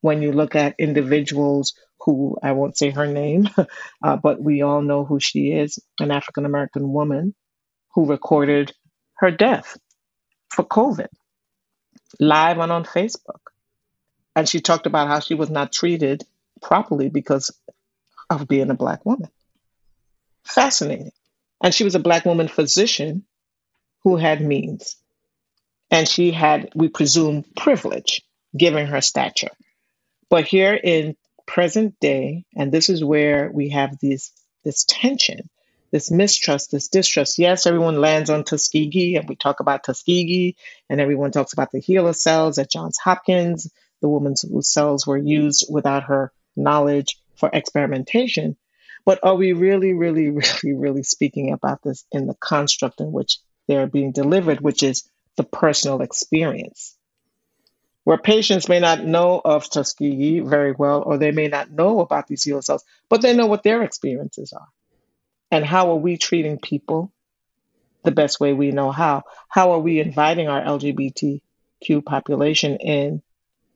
When 0.00 0.22
you 0.22 0.32
look 0.32 0.54
at 0.56 0.76
individuals 0.78 1.74
who 2.06 2.38
I 2.42 2.52
won't 2.52 2.78
say 2.78 2.90
her 2.90 3.06
name, 3.06 3.50
uh, 4.02 4.16
but 4.16 4.40
we 4.40 4.62
all 4.62 4.80
know 4.80 5.04
who 5.04 5.20
she 5.20 5.50
is 5.50 5.78
an 6.00 6.10
African 6.10 6.46
American 6.46 6.90
woman 6.92 7.34
who 7.94 8.06
recorded 8.06 8.72
her 9.16 9.30
death 9.30 9.76
for 10.48 10.64
COVID 10.64 11.08
live 12.20 12.58
and 12.58 12.72
on 12.72 12.84
Facebook. 12.84 13.40
And 14.34 14.48
she 14.48 14.60
talked 14.60 14.86
about 14.86 15.08
how 15.08 15.20
she 15.20 15.34
was 15.34 15.50
not 15.50 15.72
treated 15.72 16.22
properly 16.62 17.08
because 17.08 17.50
of 18.30 18.46
being 18.46 18.70
a 18.70 18.74
Black 18.74 19.04
woman. 19.04 19.30
Fascinating. 20.44 21.12
And 21.62 21.74
she 21.74 21.84
was 21.84 21.94
a 21.94 22.00
Black 22.00 22.24
woman 22.24 22.48
physician 22.48 23.24
who 24.04 24.16
had 24.16 24.40
means. 24.40 24.96
And 25.90 26.06
she 26.06 26.30
had, 26.30 26.70
we 26.74 26.88
presume, 26.88 27.44
privilege 27.56 28.22
given 28.56 28.86
her 28.86 29.00
stature. 29.00 29.50
But 30.28 30.44
here 30.44 30.74
in 30.74 31.16
present 31.46 31.98
day, 32.00 32.44
and 32.54 32.70
this 32.72 32.88
is 32.88 33.02
where 33.02 33.50
we 33.52 33.70
have 33.70 33.98
this 33.98 34.32
this 34.64 34.84
tension, 34.84 35.48
this 35.92 36.10
mistrust, 36.10 36.72
this 36.72 36.88
distrust. 36.88 37.38
Yes, 37.38 37.66
everyone 37.66 38.00
lands 38.00 38.30
on 38.30 38.44
Tuskegee, 38.44 39.16
and 39.16 39.28
we 39.28 39.36
talk 39.36 39.60
about 39.60 39.84
Tuskegee, 39.84 40.56
and 40.90 41.00
everyone 41.00 41.30
talks 41.30 41.52
about 41.52 41.70
the 41.70 41.80
HeLa 41.80 42.14
cells 42.14 42.58
at 42.58 42.70
Johns 42.70 42.98
Hopkins, 42.98 43.70
the 44.02 44.08
woman's 44.08 44.42
whose 44.42 44.68
cells 44.68 45.06
were 45.06 45.16
used 45.16 45.66
without 45.70 46.04
her 46.04 46.32
knowledge 46.56 47.16
for 47.36 47.48
experimentation. 47.52 48.56
But 49.04 49.20
are 49.22 49.36
we 49.36 49.52
really, 49.52 49.94
really, 49.94 50.30
really, 50.30 50.74
really 50.74 51.02
speaking 51.04 51.52
about 51.52 51.82
this 51.82 52.04
in 52.10 52.26
the 52.26 52.34
construct 52.34 53.00
in 53.00 53.12
which 53.12 53.38
they're 53.68 53.86
being 53.86 54.12
delivered, 54.12 54.60
which 54.60 54.82
is 54.82 55.08
the 55.36 55.44
personal 55.44 56.02
experience? 56.02 56.95
Where 58.06 58.18
patients 58.18 58.68
may 58.68 58.78
not 58.78 59.02
know 59.02 59.40
of 59.44 59.68
Tuskegee 59.68 60.38
very 60.38 60.70
well, 60.70 61.02
or 61.02 61.18
they 61.18 61.32
may 61.32 61.48
not 61.48 61.72
know 61.72 61.98
about 61.98 62.28
these 62.28 62.44
HeLa 62.44 62.62
cells, 62.62 62.84
but 63.08 63.20
they 63.20 63.34
know 63.34 63.46
what 63.46 63.64
their 63.64 63.82
experiences 63.82 64.52
are. 64.52 64.68
And 65.50 65.64
how 65.64 65.90
are 65.90 65.96
we 65.96 66.16
treating 66.16 66.60
people 66.60 67.12
the 68.04 68.12
best 68.12 68.38
way 68.38 68.52
we 68.52 68.70
know 68.70 68.92
how? 68.92 69.24
How 69.48 69.72
are 69.72 69.80
we 69.80 69.98
inviting 69.98 70.46
our 70.46 70.62
LGBTQ 70.62 72.04
population 72.04 72.76
in 72.76 73.22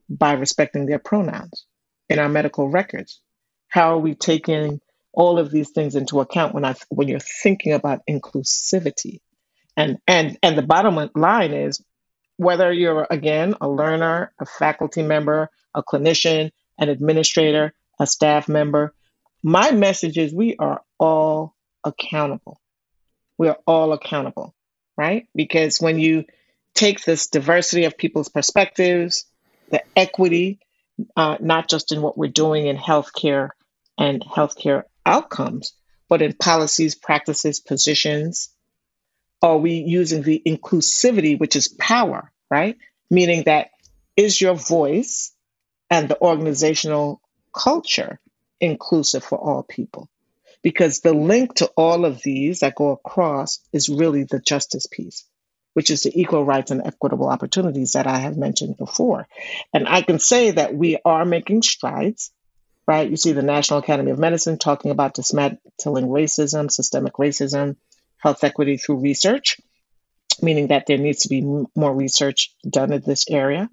by 0.08 0.34
respecting 0.34 0.86
their 0.86 1.00
pronouns 1.00 1.66
in 2.08 2.20
our 2.20 2.28
medical 2.28 2.68
records? 2.68 3.20
How 3.66 3.94
are 3.94 3.98
we 3.98 4.14
taking 4.14 4.80
all 5.12 5.40
of 5.40 5.50
these 5.50 5.70
things 5.70 5.96
into 5.96 6.20
account 6.20 6.54
when 6.54 6.64
I 6.64 6.76
when 6.88 7.08
you're 7.08 7.18
thinking 7.18 7.72
about 7.72 8.02
inclusivity? 8.08 9.22
And 9.76 9.98
and 10.06 10.38
and 10.40 10.56
the 10.56 10.62
bottom 10.62 11.10
line 11.16 11.52
is 11.52 11.82
whether 12.40 12.72
you're, 12.72 13.06
again, 13.10 13.54
a 13.60 13.68
learner, 13.68 14.32
a 14.40 14.46
faculty 14.46 15.02
member, 15.02 15.50
a 15.74 15.82
clinician, 15.82 16.50
an 16.78 16.88
administrator, 16.88 17.74
a 18.00 18.06
staff 18.06 18.48
member, 18.48 18.94
my 19.42 19.72
message 19.72 20.16
is 20.16 20.32
we 20.32 20.56
are 20.58 20.80
all 20.98 21.54
accountable. 21.84 22.58
We 23.36 23.48
are 23.48 23.58
all 23.66 23.92
accountable, 23.92 24.54
right? 24.96 25.28
Because 25.34 25.82
when 25.82 25.98
you 25.98 26.24
take 26.74 27.04
this 27.04 27.26
diversity 27.26 27.84
of 27.84 27.98
people's 27.98 28.30
perspectives, 28.30 29.26
the 29.70 29.82
equity, 29.94 30.60
uh, 31.18 31.36
not 31.40 31.68
just 31.68 31.92
in 31.92 32.00
what 32.00 32.16
we're 32.16 32.28
doing 32.28 32.68
in 32.68 32.78
healthcare 32.78 33.50
and 33.98 34.22
healthcare 34.22 34.84
outcomes, 35.04 35.74
but 36.08 36.22
in 36.22 36.32
policies, 36.32 36.94
practices, 36.94 37.60
positions, 37.60 38.48
are 39.42 39.58
we 39.58 39.72
using 39.74 40.22
the 40.22 40.42
inclusivity, 40.46 41.38
which 41.38 41.56
is 41.56 41.68
power, 41.68 42.30
right? 42.50 42.76
meaning 43.10 43.42
that 43.44 43.70
is 44.16 44.40
your 44.40 44.54
voice 44.54 45.34
and 45.90 46.08
the 46.08 46.20
organizational 46.20 47.20
culture 47.52 48.20
inclusive 48.60 49.24
for 49.24 49.38
all 49.38 49.62
people? 49.62 50.08
Because 50.62 51.00
the 51.00 51.14
link 51.14 51.54
to 51.56 51.66
all 51.76 52.04
of 52.04 52.22
these 52.22 52.60
that 52.60 52.74
go 52.74 52.90
across 52.90 53.60
is 53.72 53.88
really 53.88 54.24
the 54.24 54.38
justice 54.38 54.86
piece, 54.86 55.24
which 55.72 55.90
is 55.90 56.02
the 56.02 56.20
equal 56.20 56.44
rights 56.44 56.70
and 56.70 56.82
equitable 56.84 57.28
opportunities 57.28 57.92
that 57.92 58.06
I 58.06 58.18
have 58.18 58.36
mentioned 58.36 58.76
before. 58.76 59.26
And 59.72 59.88
I 59.88 60.02
can 60.02 60.18
say 60.18 60.50
that 60.52 60.74
we 60.74 60.98
are 61.04 61.24
making 61.24 61.62
strides, 61.62 62.30
right? 62.86 63.08
You 63.08 63.16
see 63.16 63.32
the 63.32 63.42
National 63.42 63.78
Academy 63.78 64.10
of 64.10 64.18
Medicine 64.18 64.58
talking 64.58 64.90
about 64.90 65.14
dismantling 65.14 66.08
racism, 66.08 66.70
systemic 66.70 67.14
racism, 67.14 67.76
health 68.20 68.44
equity 68.44 68.76
through 68.76 69.00
research, 69.00 69.56
meaning 70.42 70.68
that 70.68 70.86
there 70.86 70.98
needs 70.98 71.20
to 71.20 71.28
be 71.28 71.42
more 71.74 71.94
research 71.94 72.54
done 72.68 72.92
in 72.92 73.02
this 73.02 73.24
area. 73.28 73.68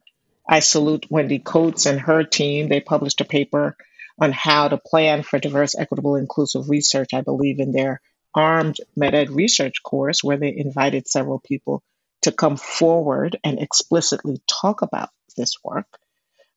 I 0.48 0.60
salute 0.60 1.08
Wendy 1.10 1.40
Coates 1.40 1.86
and 1.86 2.00
her 2.00 2.24
team. 2.24 2.70
They 2.70 2.80
published 2.80 3.22
a 3.22 3.26
paper 3.26 3.76
on 4.20 4.32
how 4.32 4.68
to 4.70 4.78
plan 4.78 5.24
for 5.24 5.40
diverse, 5.40 5.76
equitable, 5.78 6.16
inclusive 6.16 6.70
research, 6.70 7.14
I 7.14 7.22
believe, 7.22 7.60
in 7.60 7.72
their 7.72 8.02
armed 8.34 8.78
med-ed 8.96 9.30
research 9.30 9.84
course, 9.84 10.24
where 10.24 10.38
they 10.38 10.56
invited 10.56 11.08
several 11.08 11.40
people 11.40 11.84
to 12.24 12.32
come 12.32 12.58
forward 12.58 13.38
and 13.44 13.60
explicitly 13.60 14.42
talk 14.48 14.82
about 14.82 15.10
this 15.36 15.56
work. 15.64 15.88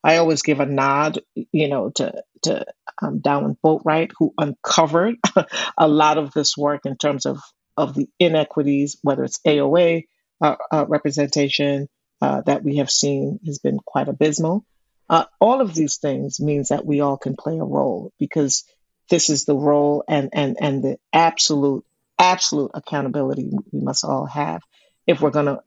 I 0.03 0.17
always 0.17 0.41
give 0.41 0.59
a 0.59 0.65
nod, 0.65 1.19
you 1.35 1.67
know, 1.67 1.91
to 1.91 2.23
to 2.43 2.65
um, 3.01 3.19
Dowin 3.19 3.57
Boatright, 3.63 4.11
who 4.17 4.33
uncovered 4.37 5.15
a 5.77 5.87
lot 5.87 6.17
of 6.17 6.33
this 6.33 6.57
work 6.57 6.85
in 6.85 6.97
terms 6.97 7.25
of 7.27 7.39
of 7.77 7.93
the 7.95 8.09
inequities, 8.19 8.97
whether 9.01 9.23
it's 9.23 9.39
AOA 9.45 10.05
uh, 10.41 10.55
uh, 10.71 10.85
representation 10.87 11.87
uh, 12.21 12.41
that 12.41 12.63
we 12.63 12.77
have 12.77 12.91
seen 12.91 13.39
has 13.45 13.59
been 13.59 13.79
quite 13.79 14.07
abysmal. 14.07 14.65
Uh, 15.09 15.25
all 15.39 15.61
of 15.61 15.73
these 15.73 15.97
things 15.97 16.39
means 16.39 16.69
that 16.69 16.85
we 16.85 17.01
all 17.01 17.17
can 17.17 17.35
play 17.35 17.57
a 17.57 17.63
role 17.63 18.11
because 18.19 18.63
this 19.09 19.29
is 19.29 19.45
the 19.45 19.55
role 19.55 20.03
and 20.07 20.29
and 20.31 20.57
and 20.61 20.83
the 20.83 20.97
absolute 21.11 21.83
absolute 22.17 22.71
accountability 22.73 23.51
we 23.71 23.81
must 23.81 24.05
all 24.05 24.25
have 24.25 24.61
if 25.07 25.19
we're 25.19 25.31
going 25.31 25.47
to 25.47 25.61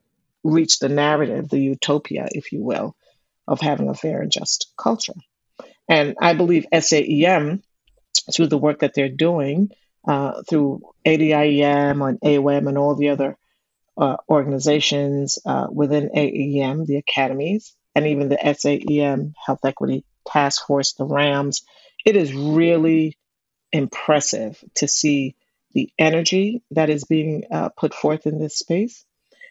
reach 0.45 0.79
the 0.79 0.88
narrative, 0.88 1.49
the 1.49 1.59
utopia, 1.59 2.29
if 2.31 2.53
you 2.53 2.62
will, 2.62 2.95
of 3.49 3.61
having 3.61 3.88
a 3.88 3.95
fair 3.95 4.23
and 4.23 4.31
just 4.31 4.73
culture. 4.79 5.14
And 5.88 6.14
I 6.21 6.35
believe 6.35 6.67
SAEM, 6.73 7.62
through 8.33 8.47
the 8.47 8.59
work 8.59 8.81
that 8.81 8.95
they're 8.95 9.09
doing, 9.09 9.71
uh, 10.07 10.43
through 10.49 10.83
ADIEM 11.05 12.03
and 12.03 12.21
AWEM 12.21 12.69
and 12.69 12.79
all 12.79 12.95
the 12.95 13.11
other 13.11 13.37
uh, 13.97 14.17
organizations 14.29 15.38
uh, 15.47 15.67
within 15.71 16.11
AEM, 16.14 16.85
the 16.87 16.97
academies, 16.97 17.75
and 17.95 18.07
even 18.07 18.29
the 18.29 18.37
SAEM 18.37 19.35
Health 19.45 19.64
Equity 19.64 20.05
Task 20.27 20.67
Force, 20.67 20.95
the 20.95 21.07
RAMs, 21.07 21.62
it 22.05 22.17
is 22.17 22.35
really 22.35 23.17
impressive 23.73 24.62
to 24.77 24.88
see 24.88 25.37
the 25.73 25.90
energy 25.99 26.62
that 26.71 26.90
is 26.90 27.05
being 27.05 27.45
uh, 27.51 27.69
put 27.71 27.95
forth 27.95 28.27
in 28.27 28.38
this 28.38 28.59
space. 28.59 29.05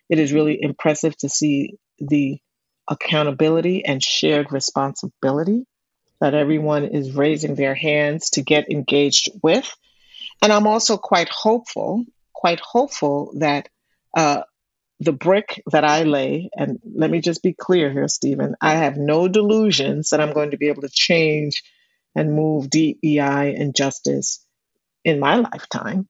It 0.09 0.19
is 0.19 0.33
really 0.33 0.61
impressive 0.61 1.17
to 1.17 1.29
see 1.29 1.77
the 1.99 2.39
accountability 2.87 3.85
and 3.85 4.03
shared 4.03 4.51
responsibility 4.51 5.65
that 6.19 6.33
everyone 6.33 6.85
is 6.85 7.15
raising 7.15 7.55
their 7.55 7.75
hands 7.75 8.29
to 8.31 8.41
get 8.41 8.71
engaged 8.71 9.29
with. 9.41 9.69
And 10.41 10.51
I'm 10.51 10.67
also 10.67 10.97
quite 10.97 11.29
hopeful, 11.29 12.05
quite 12.33 12.59
hopeful 12.59 13.33
that 13.39 13.69
uh, 14.15 14.41
the 14.99 15.13
brick 15.13 15.61
that 15.71 15.83
I 15.83 16.03
lay, 16.03 16.49
and 16.55 16.79
let 16.95 17.09
me 17.09 17.21
just 17.21 17.43
be 17.43 17.53
clear 17.53 17.91
here, 17.91 18.07
Stephen, 18.07 18.55
I 18.61 18.75
have 18.75 18.97
no 18.97 19.27
delusions 19.27 20.09
that 20.09 20.21
I'm 20.21 20.33
going 20.33 20.51
to 20.51 20.57
be 20.57 20.67
able 20.67 20.81
to 20.83 20.89
change 20.89 21.63
and 22.15 22.33
move 22.33 22.69
DEI 22.69 23.55
and 23.55 23.75
justice 23.75 24.45
in 25.03 25.19
my 25.19 25.35
lifetime. 25.35 26.07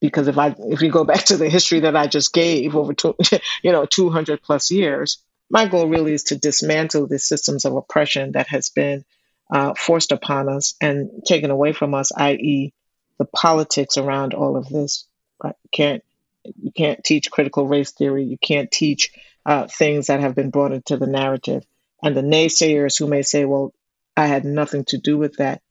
Because 0.00 0.26
if 0.26 0.36
I 0.36 0.54
if 0.58 0.82
you 0.82 0.90
go 0.90 1.04
back 1.04 1.24
to 1.26 1.36
the 1.36 1.48
history 1.48 1.80
that 1.80 1.96
I 1.96 2.08
just 2.08 2.32
gave 2.32 2.74
over 2.74 2.92
two, 2.92 3.14
you 3.62 3.70
know 3.70 3.86
200 3.86 4.42
plus 4.42 4.70
years, 4.70 5.22
my 5.48 5.66
goal 5.66 5.88
really 5.88 6.12
is 6.12 6.24
to 6.24 6.36
dismantle 6.36 7.06
the 7.06 7.18
systems 7.18 7.64
of 7.64 7.76
oppression 7.76 8.32
that 8.32 8.48
has 8.48 8.70
been 8.70 9.04
uh, 9.52 9.74
forced 9.74 10.10
upon 10.10 10.48
us 10.48 10.74
and 10.80 11.10
taken 11.26 11.50
away 11.50 11.72
from 11.72 11.94
us, 11.94 12.10
i.e., 12.16 12.72
the 13.18 13.24
politics 13.24 13.96
around 13.96 14.34
all 14.34 14.56
of 14.56 14.68
this. 14.68 15.06
Right? 15.42 15.56
Can't 15.72 16.02
you 16.44 16.72
can't 16.72 17.04
teach 17.04 17.30
critical 17.30 17.66
race 17.68 17.92
theory. 17.92 18.24
You 18.24 18.38
can't 18.38 18.70
teach 18.70 19.12
uh, 19.46 19.66
things 19.68 20.08
that 20.08 20.20
have 20.20 20.34
been 20.34 20.50
brought 20.50 20.72
into 20.72 20.96
the 20.96 21.06
narrative. 21.06 21.64
And 22.02 22.16
the 22.16 22.22
naysayers 22.22 22.98
who 22.98 23.06
may 23.06 23.22
say, 23.22 23.44
well, 23.44 23.72
I 24.16 24.26
had 24.26 24.44
nothing 24.44 24.84
to 24.86 24.98
do 24.98 25.16
with 25.16 25.36
that, 25.36 25.62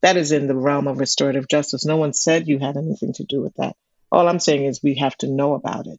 that 0.00 0.16
is 0.16 0.32
in 0.32 0.46
the 0.46 0.54
realm 0.54 0.86
of 0.86 1.00
restorative 1.00 1.48
justice. 1.48 1.84
No 1.84 1.96
one 1.96 2.12
said 2.12 2.46
you 2.46 2.58
had 2.58 2.76
anything 2.76 3.12
to 3.14 3.24
do 3.24 3.40
with 3.40 3.54
that. 3.54 3.76
All 4.12 4.28
I'm 4.28 4.38
saying 4.38 4.64
is 4.64 4.82
we 4.82 4.94
have 4.96 5.16
to 5.18 5.28
know 5.28 5.54
about 5.54 5.86
it. 5.86 5.98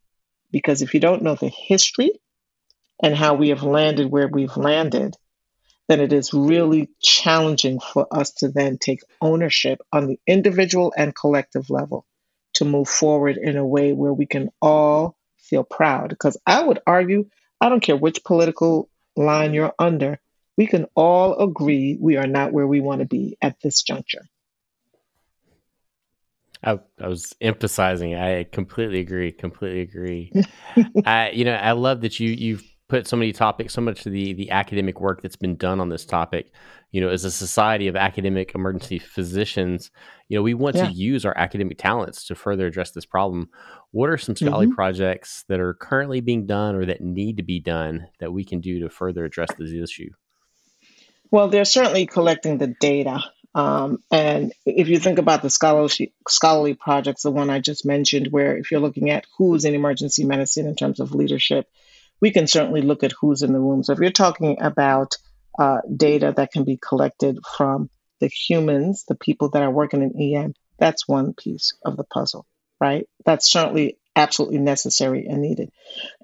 Because 0.51 0.81
if 0.81 0.93
you 0.93 0.99
don't 0.99 1.21
know 1.21 1.35
the 1.35 1.49
history 1.49 2.11
and 3.03 3.15
how 3.15 3.35
we 3.35 3.49
have 3.49 3.63
landed 3.63 4.09
where 4.09 4.27
we've 4.27 4.55
landed, 4.57 5.15
then 5.89 5.99
it 5.99 6.13
is 6.13 6.33
really 6.33 6.87
challenging 7.01 7.79
for 7.79 8.07
us 8.11 8.31
to 8.31 8.47
then 8.47 8.77
take 8.77 9.01
ownership 9.21 9.81
on 9.91 10.07
the 10.07 10.19
individual 10.27 10.93
and 10.95 11.15
collective 11.15 11.71
level 11.71 12.05
to 12.53 12.63
move 12.63 12.87
forward 12.87 13.37
in 13.37 13.57
a 13.57 13.65
way 13.65 13.91
where 13.91 14.13
we 14.13 14.27
can 14.27 14.49
all 14.61 15.17
feel 15.39 15.63
proud. 15.63 16.09
Because 16.09 16.37
I 16.45 16.61
would 16.61 16.79
argue, 16.85 17.27
I 17.59 17.69
don't 17.69 17.81
care 17.81 17.97
which 17.97 18.23
political 18.23 18.87
line 19.17 19.55
you're 19.55 19.73
under, 19.79 20.19
we 20.57 20.67
can 20.67 20.85
all 20.95 21.39
agree 21.39 21.97
we 21.99 22.17
are 22.17 22.27
not 22.27 22.53
where 22.53 22.67
we 22.67 22.81
want 22.81 22.99
to 22.99 23.07
be 23.07 23.35
at 23.41 23.59
this 23.63 23.81
juncture. 23.81 24.21
I, 26.63 26.79
I 27.01 27.07
was 27.07 27.35
emphasizing. 27.41 28.13
I 28.13 28.43
completely 28.43 28.99
agree. 28.99 29.31
Completely 29.31 29.81
agree. 29.81 30.33
I, 31.05 31.31
you 31.31 31.45
know, 31.45 31.55
I 31.55 31.71
love 31.71 32.01
that 32.01 32.19
you 32.19 32.29
you've 32.29 32.63
put 32.89 33.07
so 33.07 33.15
many 33.15 33.31
topics, 33.31 33.73
so 33.73 33.81
much 33.81 34.05
of 34.05 34.11
the 34.11 34.33
the 34.33 34.51
academic 34.51 34.99
work 34.99 35.21
that's 35.21 35.35
been 35.35 35.55
done 35.55 35.79
on 35.79 35.89
this 35.89 36.05
topic. 36.05 36.51
You 36.91 36.99
know, 36.99 37.09
as 37.09 37.23
a 37.23 37.31
society 37.31 37.87
of 37.87 37.95
academic 37.95 38.53
emergency 38.55 38.99
physicians, 38.99 39.91
you 40.27 40.37
know, 40.37 40.41
we 40.41 40.55
want 40.55 40.75
yeah. 40.75 40.87
to 40.87 40.91
use 40.91 41.23
our 41.23 41.37
academic 41.37 41.77
talents 41.77 42.25
to 42.25 42.35
further 42.35 42.65
address 42.65 42.91
this 42.91 43.05
problem. 43.05 43.49
What 43.91 44.09
are 44.09 44.17
some 44.17 44.35
scholarly 44.35 44.65
mm-hmm. 44.65 44.75
projects 44.75 45.45
that 45.47 45.59
are 45.59 45.75
currently 45.75 46.19
being 46.19 46.47
done 46.47 46.75
or 46.75 46.85
that 46.87 47.01
need 47.01 47.37
to 47.37 47.43
be 47.43 47.59
done 47.59 48.07
that 48.19 48.33
we 48.33 48.43
can 48.43 48.59
do 48.59 48.79
to 48.79 48.89
further 48.89 49.23
address 49.23 49.49
this 49.57 49.71
issue? 49.71 50.09
Well, 51.31 51.47
they're 51.47 51.65
certainly 51.65 52.07
collecting 52.07 52.57
the 52.57 52.75
data. 52.79 53.23
Um, 53.53 53.99
and 54.11 54.53
if 54.65 54.89
you 54.89 54.99
think 54.99 55.19
about 55.19 55.41
the 55.41 55.49
scholarly, 55.49 56.13
scholarly 56.27 56.73
projects, 56.73 57.23
the 57.23 57.31
one 57.31 57.49
I 57.49 57.59
just 57.59 57.85
mentioned, 57.85 58.27
where 58.31 58.57
if 58.57 58.71
you're 58.71 58.79
looking 58.79 59.11
at 59.11 59.25
who's 59.37 59.65
in 59.65 59.75
emergency 59.75 60.23
medicine 60.25 60.65
in 60.65 60.75
terms 60.75 60.99
of 60.99 61.13
leadership, 61.13 61.67
we 62.21 62.31
can 62.31 62.47
certainly 62.47 62.81
look 62.81 63.03
at 63.03 63.13
who's 63.19 63.41
in 63.41 63.53
the 63.53 63.59
room. 63.59 63.83
So 63.83 63.93
if 63.93 63.99
you're 63.99 64.11
talking 64.11 64.61
about 64.61 65.17
uh, 65.57 65.79
data 65.95 66.33
that 66.35 66.51
can 66.51 66.63
be 66.63 66.77
collected 66.77 67.39
from 67.57 67.89
the 68.19 68.27
humans, 68.27 69.05
the 69.07 69.15
people 69.15 69.49
that 69.49 69.63
are 69.63 69.71
working 69.71 70.01
in 70.01 70.35
EM, 70.35 70.53
that's 70.77 71.07
one 71.07 71.33
piece 71.33 71.73
of 71.83 71.97
the 71.97 72.03
puzzle, 72.03 72.45
right? 72.79 73.07
That's 73.25 73.49
certainly 73.49 73.97
absolutely 74.15 74.59
necessary 74.59 75.25
and 75.27 75.41
needed. 75.41 75.71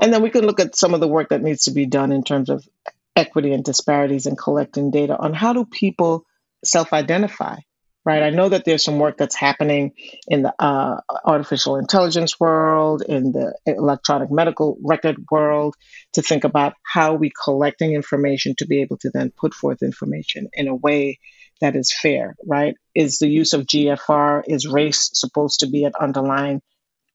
And 0.01 0.13
then 0.13 0.21
we 0.21 0.29
can 0.29 0.45
look 0.45 0.59
at 0.59 0.75
some 0.75 0.93
of 0.93 0.99
the 0.99 1.07
work 1.07 1.29
that 1.29 1.41
needs 1.41 1.65
to 1.65 1.71
be 1.71 1.85
done 1.85 2.11
in 2.11 2.23
terms 2.23 2.49
of 2.49 2.67
equity 3.15 3.53
and 3.53 3.63
disparities 3.63 4.25
and 4.25 4.37
collecting 4.37 4.91
data 4.91 5.17
on 5.17 5.33
how 5.33 5.53
do 5.53 5.65
people 5.65 6.25
self 6.63 6.91
identify 6.93 7.57
right? 8.05 8.21
I 8.21 8.29
know 8.29 8.49
that 8.49 8.65
there's 8.65 8.83
some 8.83 8.99
work 8.99 9.17
that's 9.17 9.35
happening 9.35 9.93
in 10.27 10.43
the 10.43 10.53
uh, 10.59 11.01
artificial 11.25 11.77
intelligence 11.77 12.39
world, 12.39 13.01
in 13.01 13.31
the 13.31 13.55
electronic 13.65 14.31
medical 14.31 14.77
record 14.83 15.25
world, 15.31 15.75
to 16.13 16.21
think 16.21 16.43
about 16.43 16.73
how 16.83 17.15
we 17.15 17.31
collecting 17.43 17.93
information 17.93 18.55
to 18.59 18.67
be 18.67 18.81
able 18.81 18.97
to 18.97 19.09
then 19.09 19.31
put 19.31 19.53
forth 19.53 19.81
information 19.81 20.49
in 20.53 20.67
a 20.67 20.75
way 20.75 21.19
that 21.61 21.75
is 21.75 21.91
fair, 21.91 22.35
right? 22.45 22.75
Is 22.93 23.17
the 23.17 23.29
use 23.29 23.53
of 23.53 23.65
GFR 23.65 24.43
is 24.47 24.67
race 24.67 25.09
supposed 25.13 25.61
to 25.61 25.67
be 25.67 25.85
an 25.85 25.93
underlying 25.99 26.61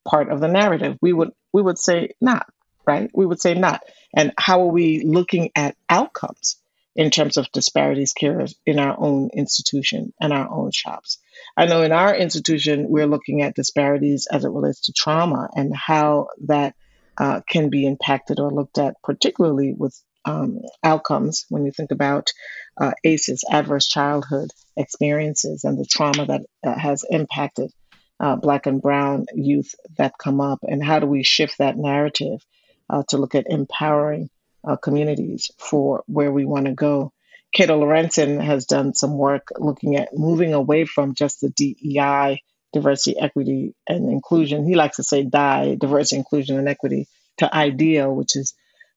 part 0.05 0.31
of 0.31 0.41
the 0.41 0.49
narrative? 0.49 0.97
We 1.01 1.13
would 1.13 1.31
we 1.53 1.63
would 1.63 1.79
say 1.79 2.11
not, 2.21 2.47
right? 2.87 3.11
We 3.15 3.27
would 3.27 3.41
say 3.41 3.55
not. 3.55 3.83
And 4.15 4.33
how 4.37 4.63
are 4.63 4.73
we 4.73 5.05
looking 5.05 5.51
at 5.55 5.77
outcomes? 5.89 6.60
In 6.97 7.11
terms 7.11 7.37
of 7.37 7.51
disparities 7.53 8.13
care 8.13 8.45
in 8.67 8.79
our 8.79 8.97
own 8.99 9.31
institution 9.33 10.13
and 10.21 10.33
our 10.33 10.51
own 10.51 10.71
shops. 10.73 11.19
I 11.57 11.67
know 11.67 11.83
in 11.83 11.93
our 11.93 12.15
institution, 12.15 12.87
we're 12.89 13.07
looking 13.07 13.43
at 13.43 13.55
disparities 13.55 14.27
as 14.31 14.45
it 14.45 14.51
relates 14.51 14.83
to 14.83 14.93
trauma 14.93 15.49
and 15.55 15.75
how 15.75 16.29
that 16.47 16.75
uh, 17.17 17.41
can 17.49 17.71
be 17.71 17.87
impacted 17.87 18.41
or 18.41 18.51
looked 18.51 18.79
at, 18.79 18.95
particularly 19.03 19.75
with 19.77 19.97
um, 20.25 20.61
outcomes 20.83 21.47
when 21.49 21.65
you 21.65 21.73
think 21.73 21.93
about 21.93 22.33
uh, 22.81 22.93
ACEs, 23.05 23.45
adverse 23.51 23.89
childhood 23.89 24.51
experiences, 24.77 25.65
and 25.65 25.79
the 25.79 25.87
trauma 25.87 26.27
that 26.27 26.43
uh, 26.65 26.79
has 26.79 27.05
impacted 27.09 27.71
uh, 28.19 28.37
Black 28.37 28.67
and 28.67 28.83
Brown 28.83 29.27
youth 29.35 29.75
that 29.97 30.19
come 30.19 30.41
up, 30.41 30.61
and 30.63 30.85
how 30.85 30.99
do 30.99 31.07
we 31.07 31.23
shift 31.23 31.59
that 31.59 31.77
narrative 31.77 32.45
uh, 32.89 33.03
to 33.09 33.19
look 33.19 33.35
at 33.35 33.47
empowering 33.49 34.29
uh, 34.65 34.77
communities 34.77 35.51
for 35.59 36.03
where 36.07 36.33
we 36.33 36.45
want 36.45 36.67
to 36.67 36.73
go. 36.73 37.13
Cato 37.53 37.81
Laurencin 37.81 38.43
has 38.43 38.67
done 38.67 38.95
some 38.95 39.17
work 39.17 39.49
looking 39.59 39.97
at 39.97 40.17
moving 40.17 40.55
away 40.55 40.85
from 40.85 41.15
just 41.15 41.41
the 41.41 41.51
DEI, 41.51 42.43
diversity, 42.73 43.19
equity, 43.19 43.75
and 43.89 44.11
inclusion. 44.11 44.67
He 44.67 44.77
likes 44.77 44.97
to 44.97 45.03
say 45.03 45.25
DIE, 45.25 45.77
diversity, 45.81 46.19
inclusion, 46.19 46.59
and 46.59 46.69
equity, 46.69 47.09
to 47.39 47.55
IDEAL, 47.55 48.15
which 48.15 48.37
is 48.37 48.55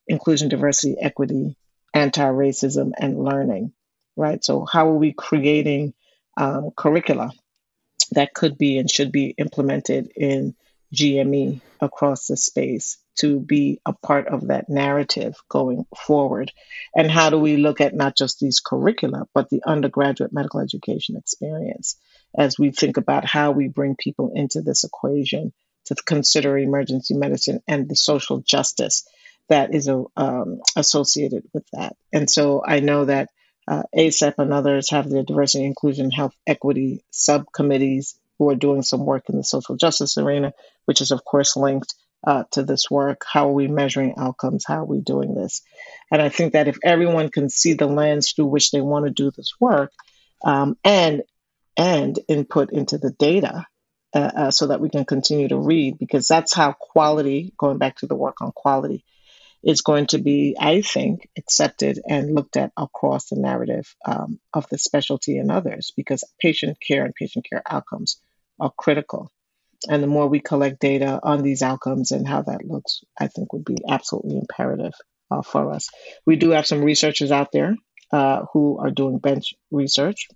inclusion, 0.08 0.50
diversity, 0.50 0.98
equity, 1.00 1.56
anti 1.94 2.24
racism, 2.24 2.92
and 2.98 3.24
learning, 3.24 3.74
right? 4.16 4.44
So, 4.44 4.66
how 4.66 4.90
are 4.90 4.98
we 4.98 5.14
creating 5.14 5.94
um, 6.38 6.72
curricula 6.76 7.32
that 8.12 8.34
could 8.34 8.58
be 8.58 8.78
and 8.78 8.90
should 8.90 9.12
be 9.12 9.34
implemented 9.38 10.12
in 10.16 10.56
GME 10.94 11.62
across 11.80 12.28
the 12.28 12.38
space 12.38 12.98
to 13.16 13.40
be 13.40 13.80
a 13.86 13.94
part 13.94 14.28
of 14.28 14.48
that 14.48 14.70
narrative 14.70 15.36
going 15.50 15.86
forward? 15.96 16.52
And 16.96 17.10
how 17.10 17.30
do 17.30 17.38
we 17.38 17.58
look 17.58 17.82
at 17.82 17.94
not 17.94 18.18
just 18.18 18.40
these 18.40 18.60
curricula, 18.60 19.28
but 19.34 19.50
the 19.50 19.62
undergraduate 19.66 20.34
medical 20.34 20.60
education 20.60 21.16
experience 21.18 21.96
as 22.38 22.58
we 22.58 22.72
think 22.72 22.98
about 22.98 23.26
how 23.26 23.52
we 23.52 23.68
bring 23.68 23.96
people 23.96 24.32
into 24.36 24.62
this 24.62 24.84
equation 24.84 25.54
to 25.86 25.96
consider 25.96 26.58
emergency 26.58 27.14
medicine 27.14 27.62
and 27.68 27.90
the 27.90 27.96
social 27.96 28.40
justice 28.40 29.06
that 29.50 29.74
is 29.74 29.90
um, 29.90 30.62
associated 30.76 31.44
with 31.54 31.66
that. 31.74 31.96
And 32.12 32.30
so 32.30 32.64
I 32.66 32.80
know 32.80 33.06
that 33.06 33.30
uh, 33.68 33.84
ACEP 33.96 34.36
and 34.38 34.54
others 34.54 34.90
have 34.90 35.10
their 35.10 35.24
diversity, 35.24 35.66
inclusion, 35.66 36.12
health 36.12 36.34
equity 36.48 37.04
subcommittees 37.12 38.18
who 38.38 38.50
are 38.50 38.56
doing 38.56 38.82
some 38.82 39.06
work 39.06 39.30
in 39.30 39.38
the 39.38 39.44
social 39.44 39.76
justice 39.76 40.18
arena, 40.18 40.54
which 40.86 41.02
is, 41.02 41.12
of 41.12 41.24
course, 41.24 41.56
linked 41.56 41.94
uh, 42.24 42.44
to 42.52 42.64
this 42.64 42.90
work. 42.90 43.24
How 43.32 43.50
are 43.50 43.54
we 43.54 43.68
measuring 43.68 44.16
outcomes? 44.18 44.66
How 44.66 44.82
are 44.82 44.86
we 44.86 45.02
doing 45.02 45.36
this? 45.36 45.62
And 46.12 46.22
I 46.22 46.30
think 46.30 46.54
that 46.54 46.68
if 46.68 46.78
everyone 46.84 47.30
can 47.30 47.50
see 47.50 47.74
the 47.74 47.88
lens 47.88 48.32
through 48.32 48.46
which 48.46 48.72
they 48.72 48.82
want 48.82 49.06
to 49.06 49.12
do 49.12 49.32
this 49.32 49.54
work 49.60 49.92
um, 50.44 50.78
and 50.84 51.24
and 51.76 52.20
input 52.28 52.72
into 52.72 52.98
the 52.98 53.12
data 53.12 53.66
uh, 54.14 54.20
uh, 54.20 54.52
so 54.52 54.68
that 54.68 54.80
we 54.80 54.90
can 54.90 55.06
continue 55.06 55.48
to 55.48 55.58
read, 55.58 55.98
because 55.98 56.28
that's 56.28 56.54
how 56.54 56.72
quality, 56.72 57.52
going 57.58 57.80
back 57.80 57.98
to 57.98 58.06
the 58.06 58.16
work 58.16 58.42
on 58.42 58.52
quality, 58.52 59.04
is 59.64 59.82
going 59.82 60.06
to 60.08 60.20
be, 60.20 60.56
I 60.60 60.82
think, 60.82 61.28
accepted 61.36 62.00
and 62.08 62.36
looked 62.36 62.58
at 62.58 62.72
across 62.78 63.30
the 63.30 63.38
narrative 63.38 63.96
um, 64.06 64.40
of 64.54 64.68
the 64.70 64.78
specialty 64.78 65.38
and 65.38 65.52
others, 65.52 65.94
because 65.96 66.24
patient 66.40 66.78
care 66.80 67.06
and 67.06 67.16
patient 67.16 67.48
care 67.50 67.64
outcomes 67.68 68.22
are 68.60 68.72
critical. 68.78 69.32
And 69.90 70.02
the 70.02 70.08
more 70.08 70.28
we 70.28 70.40
collect 70.40 70.80
data 70.80 71.20
on 71.24 71.42
these 71.42 71.62
outcomes 71.62 72.12
and 72.12 72.28
how 72.28 72.42
that 72.44 72.66
looks, 72.66 73.04
I 73.20 73.28
think 73.28 73.54
would 73.54 73.66
be 73.66 73.78
absolutely 73.88 74.38
imperative 74.38 74.94
uh, 75.32 75.42
for 75.42 75.72
us. 75.72 75.90
We 76.26 76.36
do 76.36 76.52
have 76.52 76.68
some 76.68 76.84
researchers 76.84 77.32
out 77.32 77.52
there 77.52 77.76
uh, 78.12 78.46
who 78.54 78.78
are 78.80 78.92
doing 78.92 79.20
bench 79.20 79.54
research, 79.72 80.28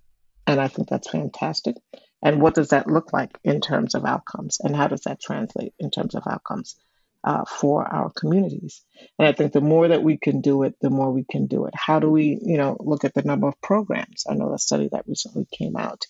and 0.46 0.60
I 0.60 0.68
think 0.68 0.88
that's 0.88 1.10
fantastic. 1.10 1.76
And 2.22 2.42
what 2.42 2.54
does 2.54 2.70
that 2.70 2.88
look 2.88 3.12
like 3.12 3.30
in 3.44 3.60
terms 3.60 3.94
of 3.94 4.04
outcomes? 4.04 4.58
And 4.60 4.74
how 4.74 4.88
does 4.88 5.02
that 5.02 5.20
translate 5.20 5.72
in 5.78 5.90
terms 5.90 6.14
of 6.14 6.24
outcomes 6.28 6.74
uh, 7.22 7.44
for 7.44 7.86
our 7.86 8.10
communities? 8.10 8.82
And 9.18 9.28
I 9.28 9.32
think 9.32 9.52
the 9.52 9.60
more 9.60 9.88
that 9.88 10.02
we 10.02 10.18
can 10.18 10.40
do 10.40 10.64
it, 10.64 10.74
the 10.80 10.90
more 10.90 11.12
we 11.12 11.24
can 11.30 11.46
do 11.46 11.66
it. 11.66 11.74
How 11.76 12.00
do 12.00 12.10
we, 12.10 12.38
you 12.42 12.56
know, 12.56 12.76
look 12.80 13.04
at 13.04 13.14
the 13.14 13.22
number 13.22 13.46
of 13.46 13.60
programs? 13.60 14.24
I 14.28 14.34
know 14.34 14.52
a 14.52 14.58
study 14.58 14.88
that 14.90 15.06
recently 15.06 15.46
came 15.56 15.76
out 15.76 16.06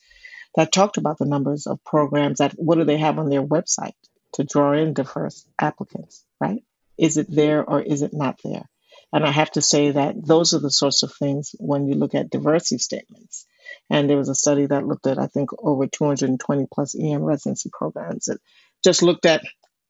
that 0.56 0.72
talked 0.72 0.96
about 0.96 1.18
the 1.18 1.26
numbers 1.26 1.66
of 1.66 1.82
programs 1.84 2.38
that 2.38 2.52
what 2.52 2.76
do 2.76 2.84
they 2.84 2.98
have 2.98 3.18
on 3.18 3.28
their 3.28 3.44
website 3.44 3.92
to 4.34 4.44
draw 4.44 4.72
in 4.72 4.94
diverse 4.94 5.46
applicants, 5.58 6.24
right? 6.40 6.62
Is 6.96 7.16
it 7.16 7.26
there 7.30 7.64
or 7.64 7.80
is 7.80 8.02
it 8.02 8.12
not 8.12 8.40
there? 8.44 8.68
And 9.12 9.24
I 9.24 9.30
have 9.30 9.50
to 9.52 9.62
say 9.62 9.92
that 9.92 10.14
those 10.26 10.52
are 10.52 10.58
the 10.58 10.70
sorts 10.70 11.02
of 11.02 11.14
things 11.14 11.54
when 11.58 11.87
you 11.87 11.94
look 11.94 12.14
at 12.14 12.30
diversity 12.30 12.78
statements 12.78 13.46
and 13.88 14.08
there 14.08 14.18
was 14.18 14.28
a 14.28 14.34
study 14.34 14.66
that 14.66 14.87
looked 14.87 15.06
at, 15.06 15.18
I 15.18 15.26
think, 15.28 15.50
over 15.58 15.87
220 15.87 16.66
plus 16.72 16.94
EM 16.94 17.22
residency 17.22 17.70
programs 17.72 18.26
that 18.26 18.38
just 18.84 19.02
looked 19.02 19.26
at 19.26 19.42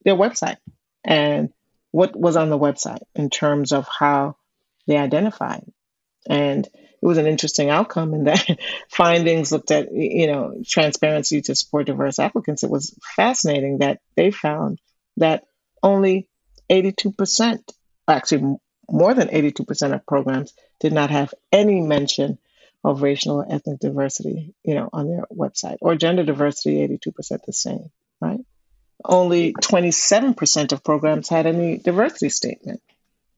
their 0.04 0.14
website 0.14 0.58
and 1.04 1.50
what 1.90 2.18
was 2.18 2.36
on 2.36 2.50
the 2.50 2.58
website 2.58 3.02
in 3.14 3.30
terms 3.30 3.72
of 3.72 3.88
how 3.88 4.36
they 4.86 4.96
identified. 4.96 5.64
And 6.28 6.68
it 7.00 7.06
was 7.06 7.18
an 7.18 7.26
interesting 7.26 7.70
outcome 7.70 8.14
in 8.14 8.24
that 8.24 8.58
findings 8.88 9.52
looked 9.52 9.70
at, 9.70 9.92
you 9.92 10.26
know, 10.26 10.60
transparency 10.66 11.40
to 11.42 11.54
support 11.54 11.86
diverse 11.86 12.18
applicants. 12.18 12.62
It 12.62 12.70
was 12.70 12.96
fascinating 13.16 13.78
that 13.78 14.00
they 14.16 14.30
found 14.30 14.80
that 15.16 15.44
only 15.82 16.28
82%, 16.70 17.60
actually 18.08 18.56
more 18.90 19.14
than 19.14 19.28
82% 19.28 19.94
of 19.94 20.06
programs 20.06 20.52
did 20.80 20.92
not 20.92 21.10
have 21.10 21.32
any 21.52 21.80
mention 21.80 22.38
of 22.84 23.02
racial 23.02 23.36
or 23.36 23.52
ethnic 23.52 23.80
diversity, 23.80 24.54
you 24.64 24.74
know, 24.74 24.88
on 24.92 25.08
their 25.08 25.24
website, 25.32 25.76
or 25.80 25.94
gender 25.94 26.24
diversity, 26.24 26.86
82% 26.86 27.44
the 27.44 27.52
same, 27.52 27.90
right? 28.20 28.40
Only 29.04 29.52
27% 29.52 30.72
of 30.72 30.84
programs 30.84 31.28
had 31.28 31.46
any 31.46 31.78
diversity 31.78 32.30
statement, 32.30 32.80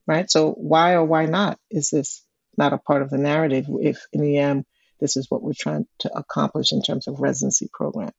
right? 0.07 0.29
So 0.29 0.51
why 0.51 0.93
or 0.93 1.03
why 1.03 1.25
not 1.25 1.59
is 1.69 1.89
this 1.89 2.23
not 2.57 2.73
a 2.73 2.77
part 2.77 3.01
of 3.01 3.09
the 3.09 3.17
narrative 3.17 3.65
if 3.81 4.05
in 4.13 4.21
the 4.21 4.37
end 4.37 4.65
this 4.99 5.17
is 5.17 5.29
what 5.29 5.41
we're 5.41 5.53
trying 5.53 5.87
to 5.99 6.15
accomplish 6.15 6.71
in 6.71 6.81
terms 6.81 7.07
of 7.07 7.19
residency 7.19 7.69
program? 7.71 8.11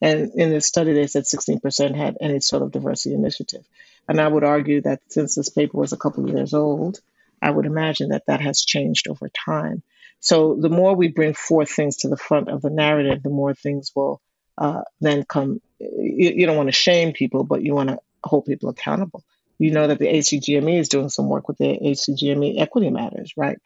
And 0.00 0.32
in 0.34 0.50
this 0.50 0.66
study, 0.66 0.94
they 0.94 1.06
said 1.06 1.24
16% 1.24 1.94
had 1.94 2.16
any 2.20 2.40
sort 2.40 2.62
of 2.62 2.72
diversity 2.72 3.14
initiative. 3.14 3.64
And 4.08 4.20
I 4.20 4.26
would 4.26 4.42
argue 4.42 4.80
that 4.82 5.00
since 5.08 5.36
this 5.36 5.48
paper 5.48 5.78
was 5.78 5.92
a 5.92 5.96
couple 5.96 6.24
of 6.24 6.34
years 6.34 6.54
old, 6.54 7.00
I 7.40 7.50
would 7.50 7.66
imagine 7.66 8.08
that 8.08 8.26
that 8.26 8.40
has 8.40 8.64
changed 8.64 9.06
over 9.08 9.28
time. 9.28 9.82
So 10.18 10.56
the 10.58 10.68
more 10.68 10.94
we 10.94 11.08
bring 11.08 11.34
forth 11.34 11.70
things 11.70 11.98
to 11.98 12.08
the 12.08 12.16
front 12.16 12.48
of 12.48 12.62
the 12.62 12.70
narrative, 12.70 13.22
the 13.22 13.30
more 13.30 13.54
things 13.54 13.92
will 13.94 14.20
uh, 14.58 14.82
then 15.00 15.24
come. 15.24 15.60
You, 15.78 16.32
you 16.34 16.46
don't 16.46 16.56
want 16.56 16.68
to 16.68 16.72
shame 16.72 17.12
people, 17.12 17.44
but 17.44 17.62
you 17.62 17.74
want 17.74 17.90
to 17.90 17.98
hold 18.24 18.46
people 18.46 18.68
accountable. 18.68 19.24
You 19.58 19.70
know 19.70 19.86
that 19.86 19.98
the 19.98 20.06
ACGME 20.06 20.78
is 20.78 20.88
doing 20.88 21.08
some 21.08 21.28
work 21.28 21.48
with 21.48 21.58
the 21.58 21.78
ACGME 21.78 22.60
equity 22.60 22.90
matters, 22.90 23.32
right? 23.36 23.58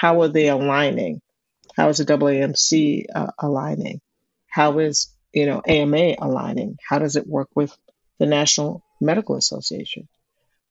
How 0.00 0.22
are 0.22 0.28
they 0.28 0.48
aligning? 0.48 1.20
How 1.76 1.88
is 1.88 1.98
the 1.98 2.04
AAMC 2.04 3.06
uh, 3.14 3.32
aligning? 3.38 4.00
How 4.48 4.78
is 4.78 5.08
you 5.32 5.46
know 5.46 5.62
AMA 5.66 6.16
aligning? 6.18 6.76
How 6.88 6.98
does 6.98 7.16
it 7.16 7.26
work 7.26 7.48
with 7.54 7.76
the 8.18 8.26
National 8.26 8.82
Medical 9.00 9.36
Association? 9.36 10.08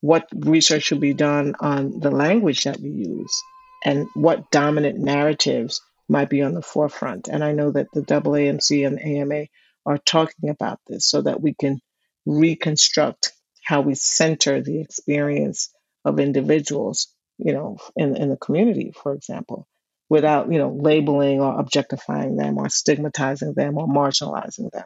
What 0.02 0.28
research 0.36 0.84
should 0.84 1.00
be 1.00 1.14
done 1.14 1.56
on 1.60 2.00
the 2.00 2.12
language 2.12 2.64
that 2.66 2.80
we 2.80 2.90
use? 2.90 3.44
and 3.84 4.08
what 4.14 4.50
dominant 4.50 4.98
narratives 4.98 5.82
might 6.08 6.30
be 6.30 6.42
on 6.42 6.54
the 6.54 6.62
forefront. 6.62 7.28
And 7.28 7.44
I 7.44 7.52
know 7.52 7.72
that 7.72 7.88
the 7.94 8.02
AAMC 8.02 8.88
and 8.88 9.00
AMA 9.00 9.48
are 9.86 9.98
talking 9.98 10.50
about 10.50 10.80
this 10.88 11.06
so 11.08 11.22
that 11.22 11.42
we 11.42 11.54
can 11.54 11.82
reconstruct 12.26 13.34
how 13.64 13.82
we 13.82 13.96
center 13.96 14.62
the 14.62 14.82
experience 14.82 15.74
of 16.06 16.20
individuals, 16.20 17.13
you 17.38 17.54
know, 17.54 17.78
in, 17.96 18.16
in 18.18 18.30
the 18.30 18.38
community, 18.38 18.94
for 19.02 19.14
example, 19.14 19.68
without, 20.10 20.52
you 20.52 20.60
know, 20.60 20.70
labeling 20.70 21.42
or 21.42 21.60
objectifying 21.60 22.36
them 22.36 22.58
or 22.58 22.70
stigmatizing 22.70 23.54
them 23.54 23.78
or 23.78 23.88
marginalizing 23.88 24.72
them. 24.72 24.86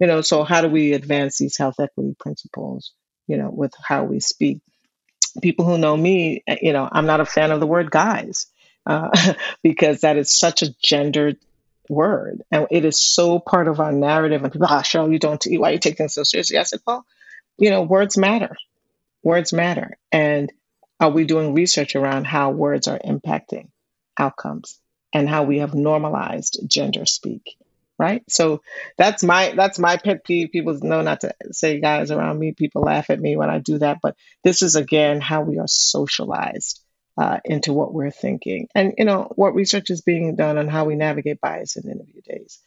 You 0.00 0.06
know, 0.06 0.20
so 0.20 0.44
how 0.44 0.60
do 0.60 0.68
we 0.68 0.92
advance 0.92 1.38
these 1.38 1.56
health 1.56 1.80
equity 1.80 2.14
principles, 2.18 2.92
you 3.26 3.36
know, 3.36 3.50
with 3.50 3.72
how 3.84 4.04
we 4.04 4.20
speak? 4.20 4.60
people 5.40 5.64
who 5.64 5.78
know 5.78 5.96
me, 5.96 6.42
eh, 6.46 6.56
you 6.62 6.72
know, 6.72 6.88
I'm 6.90 7.06
not 7.06 7.20
a 7.20 7.26
fan 7.26 7.50
of 7.50 7.60
the 7.60 7.66
word 7.66 7.90
guys 7.90 8.46
uh, 8.86 9.10
because 9.62 10.02
that 10.02 10.16
is 10.16 10.36
such 10.36 10.62
a 10.62 10.74
gendered 10.82 11.38
word. 11.88 12.42
And 12.50 12.66
it 12.70 12.84
is 12.84 13.02
so 13.02 13.38
part 13.38 13.68
of 13.68 13.80
our 13.80 13.92
narrative. 13.92 14.42
And 14.42 14.52
people, 14.52 14.68
ah, 14.70 14.84
you 14.94 15.18
don't, 15.18 15.44
why 15.44 15.70
are 15.70 15.72
you 15.72 15.78
taking 15.78 15.96
things 15.96 16.14
so 16.14 16.22
seriously? 16.22 16.58
I 16.58 16.64
said, 16.64 16.80
well, 16.86 17.04
you 17.58 17.70
know, 17.70 17.82
words 17.82 18.16
matter. 18.16 18.56
Words 19.22 19.52
matter. 19.52 19.96
And 20.12 20.52
are 21.00 21.10
we 21.10 21.24
doing 21.24 21.54
research 21.54 21.96
around 21.96 22.26
how 22.26 22.50
words 22.50 22.88
are 22.88 22.98
impacting 22.98 23.68
outcomes 24.18 24.80
and 25.12 25.28
how 25.28 25.44
we 25.44 25.58
have 25.58 25.74
normalized 25.74 26.60
gender 26.66 27.06
speak? 27.06 27.56
right? 27.98 28.22
So 28.28 28.62
that's 28.96 29.22
my 29.24 29.52
that's 29.56 29.78
my 29.78 29.96
pet 29.96 30.24
peeve. 30.24 30.50
People 30.52 30.78
know 30.80 31.02
not 31.02 31.22
to 31.22 31.34
say 31.50 31.80
guys 31.80 32.10
around 32.10 32.38
me. 32.38 32.52
People 32.52 32.82
laugh 32.82 33.10
at 33.10 33.20
me 33.20 33.36
when 33.36 33.50
I 33.50 33.58
do 33.58 33.78
that, 33.78 33.98
but 34.02 34.16
this 34.44 34.62
is 34.62 34.76
again 34.76 35.20
how 35.20 35.42
we 35.42 35.58
are 35.58 35.66
socialized 35.66 36.80
uh, 37.16 37.38
into 37.44 37.72
what 37.72 37.92
we're 37.92 38.12
thinking, 38.12 38.68
and 38.74 38.94
you 38.96 39.04
know 39.04 39.32
what 39.34 39.54
research 39.54 39.90
is 39.90 40.00
being 40.00 40.36
done 40.36 40.58
on 40.58 40.68
how 40.68 40.84
we 40.84 40.94
navigate 40.94 41.40
bias 41.40 41.76
in 41.76 41.90
interview 41.90 42.22
days. 42.22 42.58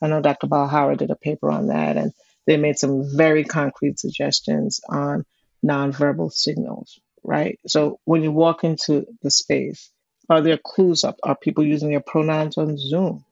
I 0.00 0.08
know 0.08 0.20
Dr. 0.20 0.46
Balhara 0.46 0.96
did 0.96 1.10
a 1.10 1.16
paper 1.16 1.50
on 1.50 1.68
that, 1.68 1.96
and 1.96 2.12
they 2.46 2.56
made 2.56 2.78
some 2.78 3.16
very 3.16 3.44
concrete 3.44 3.98
suggestions 3.98 4.80
on 4.88 5.24
nonverbal 5.64 6.32
signals. 6.32 7.00
Right. 7.26 7.58
So 7.66 8.00
when 8.04 8.22
you 8.22 8.32
walk 8.32 8.64
into 8.64 9.06
the 9.22 9.30
space, 9.32 9.90
are 10.30 10.42
there 10.42 10.58
clues 10.64 11.04
up? 11.04 11.18
Are 11.24 11.36
people 11.36 11.64
using 11.66 11.90
their 11.90 12.00
pronouns 12.00 12.58
on 12.58 12.78
Zoom? 12.78 13.24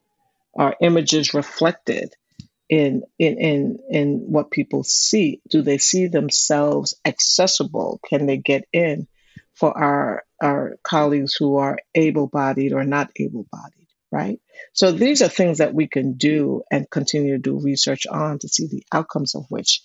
are 0.55 0.75
images 0.81 1.33
reflected 1.33 2.15
in 2.69 3.03
in 3.19 3.37
in 3.37 3.79
in 3.89 4.19
what 4.27 4.51
people 4.51 4.83
see 4.83 5.41
do 5.49 5.61
they 5.61 5.77
see 5.77 6.07
themselves 6.07 6.95
accessible 7.05 7.99
can 8.09 8.25
they 8.25 8.37
get 8.37 8.65
in 8.73 9.07
for 9.53 9.77
our 9.77 10.23
our 10.41 10.77
colleagues 10.83 11.35
who 11.35 11.57
are 11.57 11.77
able 11.95 12.27
bodied 12.27 12.73
or 12.73 12.83
not 12.83 13.09
able 13.17 13.45
bodied, 13.51 13.87
right? 14.11 14.39
So 14.73 14.91
these 14.91 15.21
are 15.21 15.29
things 15.29 15.59
that 15.59 15.73
we 15.73 15.87
can 15.87 16.13
do 16.13 16.63
and 16.71 16.89
continue 16.89 17.33
to 17.33 17.39
do 17.39 17.61
research 17.61 18.07
on 18.07 18.39
to 18.39 18.49
see 18.49 18.67
the 18.67 18.83
outcomes 18.91 19.35
of 19.35 19.45
which 19.49 19.81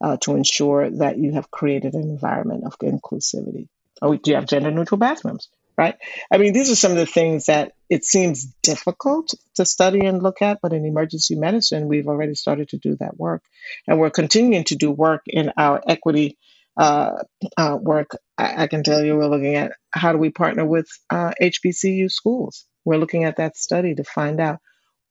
uh, 0.00 0.16
to 0.18 0.36
ensure 0.36 0.90
that 0.90 1.18
you 1.18 1.32
have 1.32 1.50
created 1.50 1.94
an 1.94 2.02
environment 2.02 2.64
of 2.64 2.78
inclusivity. 2.78 3.68
Oh, 4.02 4.16
do 4.16 4.30
you 4.30 4.36
have 4.36 4.46
gender 4.46 4.70
neutral 4.70 4.98
bathrooms? 4.98 5.48
Right? 5.76 5.96
I 6.30 6.38
mean, 6.38 6.52
these 6.52 6.70
are 6.70 6.76
some 6.76 6.92
of 6.92 6.98
the 6.98 7.06
things 7.06 7.46
that 7.46 7.72
it 7.90 8.04
seems 8.04 8.44
difficult 8.62 9.34
to 9.56 9.64
study 9.64 10.06
and 10.06 10.22
look 10.22 10.40
at, 10.40 10.60
but 10.62 10.72
in 10.72 10.84
emergency 10.84 11.34
medicine, 11.34 11.88
we've 11.88 12.06
already 12.06 12.36
started 12.36 12.68
to 12.68 12.78
do 12.78 12.96
that 13.00 13.18
work. 13.18 13.42
And 13.88 13.98
we're 13.98 14.10
continuing 14.10 14.62
to 14.64 14.76
do 14.76 14.92
work 14.92 15.22
in 15.26 15.52
our 15.56 15.82
equity 15.88 16.38
uh, 16.76 17.22
uh, 17.56 17.78
work. 17.80 18.12
I, 18.38 18.64
I, 18.64 18.66
can 18.66 18.82
tell 18.82 19.04
you 19.04 19.16
we're 19.16 19.26
looking 19.26 19.54
at 19.54 19.72
how 19.92 20.12
do 20.12 20.18
we 20.18 20.30
partner 20.30 20.64
with 20.64 20.88
uh, 21.10 21.32
HBCU 21.40 22.10
schools. 22.10 22.66
We're 22.84 22.98
looking 22.98 23.24
at 23.24 23.36
that 23.36 23.56
study 23.56 23.94
to 23.94 24.04
find 24.04 24.40
out 24.40 24.58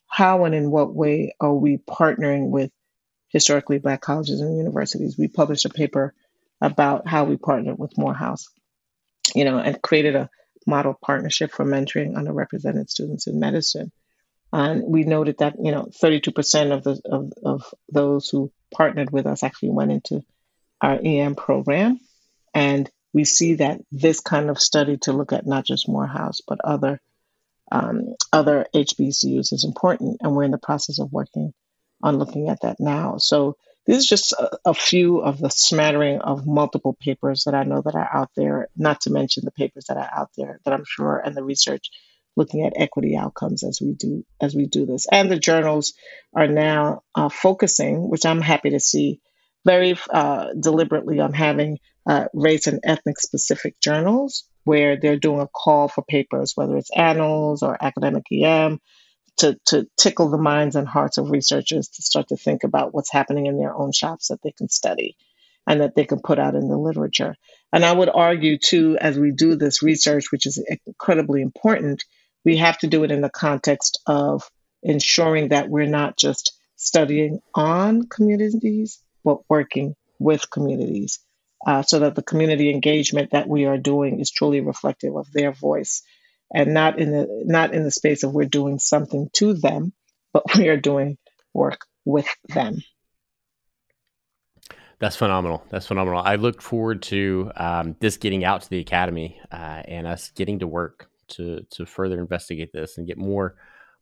how 0.07 0.45
and 0.45 0.53
in 0.53 0.69
what 0.69 0.93
way 0.93 1.33
are 1.39 1.53
we 1.53 1.77
partnering 1.77 2.49
with 2.49 2.71
historically 3.33 3.79
black 3.79 3.99
colleges 3.99 4.39
and 4.39 4.57
universities. 4.57 5.17
We 5.17 5.27
published 5.27 5.65
a 5.65 5.69
paper 5.69 6.13
about 6.61 7.07
how 7.07 7.25
we 7.25 7.35
partnered 7.35 7.79
with 7.79 7.97
Morehouse, 7.97 8.47
you 9.35 9.43
know, 9.43 9.57
and 9.57 9.81
created 9.81 10.15
a 10.15 10.29
model 10.65 10.97
partnership 11.03 11.51
for 11.51 11.65
mentoring 11.65 12.13
underrepresented 12.13 12.89
students 12.89 13.27
in 13.27 13.39
medicine. 13.39 13.91
And 14.53 14.83
we 14.83 15.03
noted 15.03 15.39
that, 15.39 15.55
you 15.61 15.71
know, 15.71 15.89
32% 16.01 16.71
of 16.71 16.83
the 16.83 17.01
of, 17.05 17.33
of 17.43 17.73
those 17.91 18.29
who 18.29 18.51
partnered 18.73 19.11
with 19.11 19.25
us 19.25 19.41
actually 19.43 19.71
went 19.71 19.91
into 19.91 20.23
our 20.79 20.99
EM 21.03 21.33
program. 21.33 21.99
And 22.53 22.89
we 23.13 23.25
see 23.25 23.55
that 23.55 23.81
this 23.91 24.19
kind 24.19 24.51
of 24.51 24.59
study 24.59 24.97
to 25.01 25.13
look 25.13 25.33
at 25.33 25.47
not 25.47 25.65
just 25.65 25.89
Morehouse, 25.89 26.41
but 26.47 26.59
other 26.63 27.01
um, 27.71 28.13
other 28.31 28.67
HBCUs 28.75 29.51
is 29.53 29.63
important. 29.67 30.17
And 30.21 30.35
we're 30.35 30.43
in 30.43 30.51
the 30.51 30.59
process 30.59 30.99
of 30.99 31.11
working 31.11 31.53
on 32.03 32.17
looking 32.17 32.49
at 32.49 32.61
that 32.61 32.77
now. 32.79 33.17
So 33.17 33.55
this 33.87 33.97
is 33.97 34.05
just 34.05 34.33
a, 34.33 34.57
a, 34.65 34.73
few 34.73 35.19
of 35.19 35.39
the 35.39 35.49
smattering 35.49 36.19
of 36.19 36.45
multiple 36.45 36.95
papers 36.99 37.43
that 37.45 37.55
I 37.55 37.63
know 37.63 37.81
that 37.81 37.95
are 37.95 38.09
out 38.13 38.29
there, 38.35 38.67
not 38.77 39.01
to 39.01 39.09
mention 39.09 39.43
the 39.45 39.51
papers 39.51 39.85
that 39.87 39.97
are 39.97 40.09
out 40.15 40.29
there 40.37 40.59
that 40.63 40.73
I'm 40.73 40.85
sure 40.85 41.17
and 41.17 41.35
the 41.35 41.43
research 41.43 41.89
looking 42.35 42.65
at 42.65 42.73
equity 42.75 43.15
outcomes 43.15 43.63
as 43.63 43.79
we 43.81 43.93
do 43.93 44.25
as 44.41 44.55
we 44.55 44.65
do 44.67 44.85
this. 44.85 45.05
And 45.11 45.31
the 45.31 45.39
journals 45.39 45.93
are 46.35 46.47
now 46.47 47.03
uh, 47.15 47.29
focusing, 47.29 48.09
which 48.09 48.25
I'm 48.25 48.41
happy 48.41 48.71
to 48.71 48.79
see, 48.79 49.19
very 49.65 49.97
uh, 50.09 50.47
deliberately 50.59 51.19
on 51.19 51.33
having 51.33 51.79
uh, 52.05 52.25
race 52.33 52.67
and 52.67 52.81
ethnic 52.83 53.19
specific 53.19 53.79
journals 53.79 54.45
where 54.65 54.97
they're 54.97 55.17
doing 55.17 55.41
a 55.41 55.47
call 55.47 55.87
for 55.87 56.03
papers, 56.03 56.53
whether 56.55 56.77
it's 56.77 56.95
annals 56.95 57.63
or 57.63 57.77
academic 57.81 58.23
EM, 58.31 58.79
to, 59.37 59.59
to 59.67 59.87
tickle 59.97 60.29
the 60.29 60.37
minds 60.37 60.75
and 60.75 60.87
hearts 60.87 61.17
of 61.17 61.31
researchers 61.31 61.89
to 61.89 62.01
start 62.01 62.27
to 62.29 62.37
think 62.37 62.63
about 62.63 62.93
what's 62.93 63.11
happening 63.11 63.47
in 63.47 63.57
their 63.57 63.75
own 63.75 63.91
shops 63.91 64.27
that 64.27 64.41
they 64.43 64.51
can 64.51 64.69
study 64.69 65.15
and 65.65 65.81
that 65.81 65.95
they 65.95 66.05
can 66.05 66.19
put 66.19 66.39
out 66.39 66.55
in 66.55 66.67
the 66.67 66.77
literature. 66.77 67.35
And 67.71 67.85
I 67.85 67.93
would 67.93 68.09
argue, 68.09 68.57
too, 68.57 68.97
as 68.99 69.17
we 69.17 69.31
do 69.31 69.55
this 69.55 69.81
research, 69.81 70.31
which 70.31 70.45
is 70.45 70.63
incredibly 70.85 71.41
important, 71.41 72.03
we 72.45 72.57
have 72.57 72.77
to 72.79 72.87
do 72.87 73.03
it 73.03 73.11
in 73.11 73.21
the 73.21 73.29
context 73.29 74.01
of 74.05 74.49
ensuring 74.81 75.49
that 75.49 75.69
we're 75.69 75.85
not 75.85 76.17
just 76.17 76.53
studying 76.75 77.39
on 77.55 78.07
communities, 78.07 79.01
but 79.23 79.49
working 79.49 79.95
with 80.19 80.49
communities 80.49 81.19
uh, 81.65 81.81
so 81.81 81.99
that 81.99 82.15
the 82.15 82.23
community 82.23 82.69
engagement 82.69 83.31
that 83.31 83.47
we 83.47 83.65
are 83.65 83.77
doing 83.77 84.19
is 84.19 84.31
truly 84.31 84.61
reflective 84.61 85.15
of 85.15 85.31
their 85.31 85.51
voice 85.51 86.03
and 86.53 86.73
not 86.73 86.99
in 86.99 87.11
the 87.11 87.27
not 87.45 87.73
in 87.73 87.83
the 87.83 87.91
space 87.91 88.23
of 88.23 88.33
we're 88.33 88.45
doing 88.45 88.79
something 88.79 89.29
to 89.33 89.53
them, 89.53 89.93
but 90.31 90.43
we 90.57 90.69
are 90.69 90.77
doing 90.77 91.17
work 91.53 91.85
with 92.05 92.27
them. 92.49 92.81
That's 94.99 95.15
phenomenal. 95.15 95.65
That's 95.69 95.87
phenomenal. 95.87 96.21
I 96.23 96.35
look 96.35 96.61
forward 96.61 97.01
to 97.03 97.51
um, 97.57 97.95
this 97.99 98.17
getting 98.17 98.45
out 98.45 98.61
to 98.61 98.69
the 98.69 98.79
academy 98.79 99.39
uh, 99.51 99.81
and 99.85 100.07
us 100.07 100.31
getting 100.31 100.59
to 100.59 100.67
work 100.67 101.09
to 101.29 101.65
to 101.71 101.85
further 101.85 102.19
investigate 102.19 102.71
this 102.71 102.97
and 102.97 103.07
get 103.07 103.17
more 103.17 103.55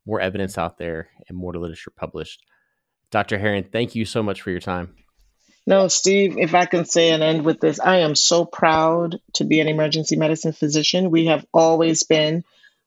more 0.05 0.19
evidence 0.19 0.57
out 0.57 0.77
there 0.77 1.09
and 1.27 1.37
more 1.37 1.53
literature 1.53 1.91
published. 1.95 2.45
Dr. 3.11 3.37
Heron, 3.37 3.65
thank 3.71 3.95
you 3.95 4.05
so 4.05 4.23
much 4.23 4.41
for 4.41 4.51
your 4.51 4.59
time. 4.59 4.95
No, 5.67 5.87
Steve, 5.87 6.37
if 6.37 6.55
I 6.55 6.65
can 6.65 6.85
say 6.85 7.11
and 7.11 7.21
end 7.23 7.45
with 7.45 7.59
this, 7.59 7.79
I 7.79 7.97
am 7.99 8.15
so 8.15 8.45
proud 8.45 9.19
to 9.33 9.43
be 9.43 9.59
an 9.59 9.67
emergency 9.67 10.15
medicine 10.15 10.53
physician. 10.53 11.11
We 11.11 11.27
have 11.27 11.45
always 11.53 12.03
been 12.03 12.43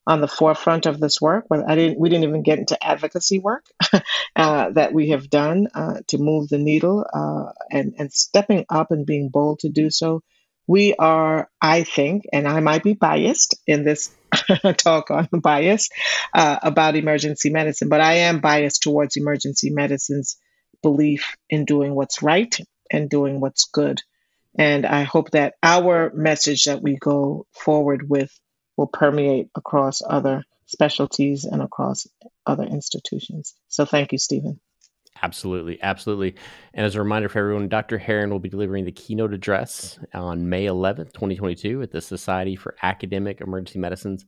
on 0.07 0.21
the 0.21 0.27
forefront 0.27 0.85
of 0.85 0.99
this 0.99 1.19
work. 1.19 1.45
But 1.49 1.69
I 1.69 1.75
didn't, 1.75 1.99
we 1.99 2.09
didn't 2.09 2.25
even 2.25 2.43
get 2.43 2.59
into 2.59 2.81
advocacy 2.85 3.39
work 3.39 3.65
uh, 4.35 4.69
that 4.71 4.93
we 4.93 5.09
have 5.09 5.29
done 5.29 5.67
uh, 5.73 6.01
to 6.09 6.17
move 6.17 6.49
the 6.49 6.57
needle 6.59 7.05
uh, 7.11 7.51
and, 7.71 7.93
and 7.97 8.11
stepping 8.11 8.65
up 8.69 8.91
and 8.91 9.05
being 9.05 9.29
bold 9.29 9.59
to 9.59 9.69
do 9.69 9.89
so. 9.89 10.21
We 10.67 10.95
are, 10.95 11.49
I 11.61 11.83
think, 11.83 12.25
and 12.33 12.47
I 12.47 12.59
might 12.59 12.83
be 12.83 12.93
biased 12.93 13.55
in 13.67 13.83
this 13.83 14.11
talk 14.77 15.11
on 15.11 15.27
bias 15.31 15.89
uh, 16.33 16.57
about 16.61 16.95
emergency 16.95 17.51
medicine, 17.51 17.87
but 17.89 18.01
I 18.01 18.13
am 18.29 18.41
biased 18.41 18.81
towards 18.81 19.15
emergency 19.15 19.69
medicine's 19.69 20.37
belief 20.85 21.35
in 21.49 21.65
doing 21.65 21.95
what's 21.95 22.21
right 22.21 22.55
and 22.91 23.09
doing 23.09 23.39
what's 23.39 23.65
good. 23.65 24.03
And 24.55 24.85
I 24.85 25.01
hope 25.01 25.31
that 25.31 25.55
our 25.63 26.11
message 26.13 26.65
that 26.65 26.83
we 26.83 26.95
go 26.95 27.47
forward 27.51 28.07
with 28.07 28.31
will 28.77 28.85
permeate 28.85 29.49
across 29.55 30.03
other 30.07 30.43
specialties 30.67 31.43
and 31.43 31.63
across 31.63 32.05
other 32.45 32.65
institutions. 32.65 33.55
So 33.67 33.85
thank 33.85 34.11
you, 34.11 34.19
Stephen. 34.19 34.59
Absolutely, 35.23 35.81
absolutely. 35.81 36.35
And 36.75 36.85
as 36.85 36.93
a 36.93 36.99
reminder 36.99 37.29
for 37.29 37.39
everyone, 37.39 37.67
Dr. 37.67 37.97
Heron 37.97 38.29
will 38.29 38.37
be 38.37 38.49
delivering 38.49 38.85
the 38.85 38.91
keynote 38.91 39.33
address 39.33 39.97
on 40.13 40.49
May 40.49 40.65
11th, 40.65 41.13
2022, 41.13 41.81
at 41.81 41.91
the 41.91 42.01
Society 42.01 42.55
for 42.55 42.75
Academic 42.83 43.41
Emergency 43.41 43.79
Medicine's 43.79 44.23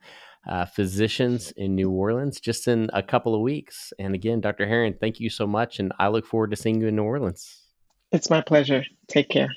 uh, 0.48 0.66
physicians 0.66 1.52
in 1.52 1.76
New 1.76 1.92
Orleans 1.92 2.40
just 2.40 2.68
in 2.68 2.90
a 2.94 3.04
couple 3.04 3.36
of 3.36 3.42
weeks. 3.42 3.92
And 4.00 4.16
again, 4.16 4.42
Dr. 4.42 4.68
Heron, 4.68 4.96
thank 5.00 5.20
you 5.20 5.30
so 5.30 5.46
much. 5.46 5.80
And 5.80 5.92
I 6.00 6.08
look 6.08 6.26
forward 6.26 6.52
to 6.52 6.58
seeing 6.58 6.82
you 6.82 6.88
in 6.88 6.96
New 6.96 7.04
Orleans. 7.04 7.64
It's 8.12 8.30
my 8.30 8.42
pleasure. 8.42 8.84
Take 9.08 9.30
care. 9.30 9.50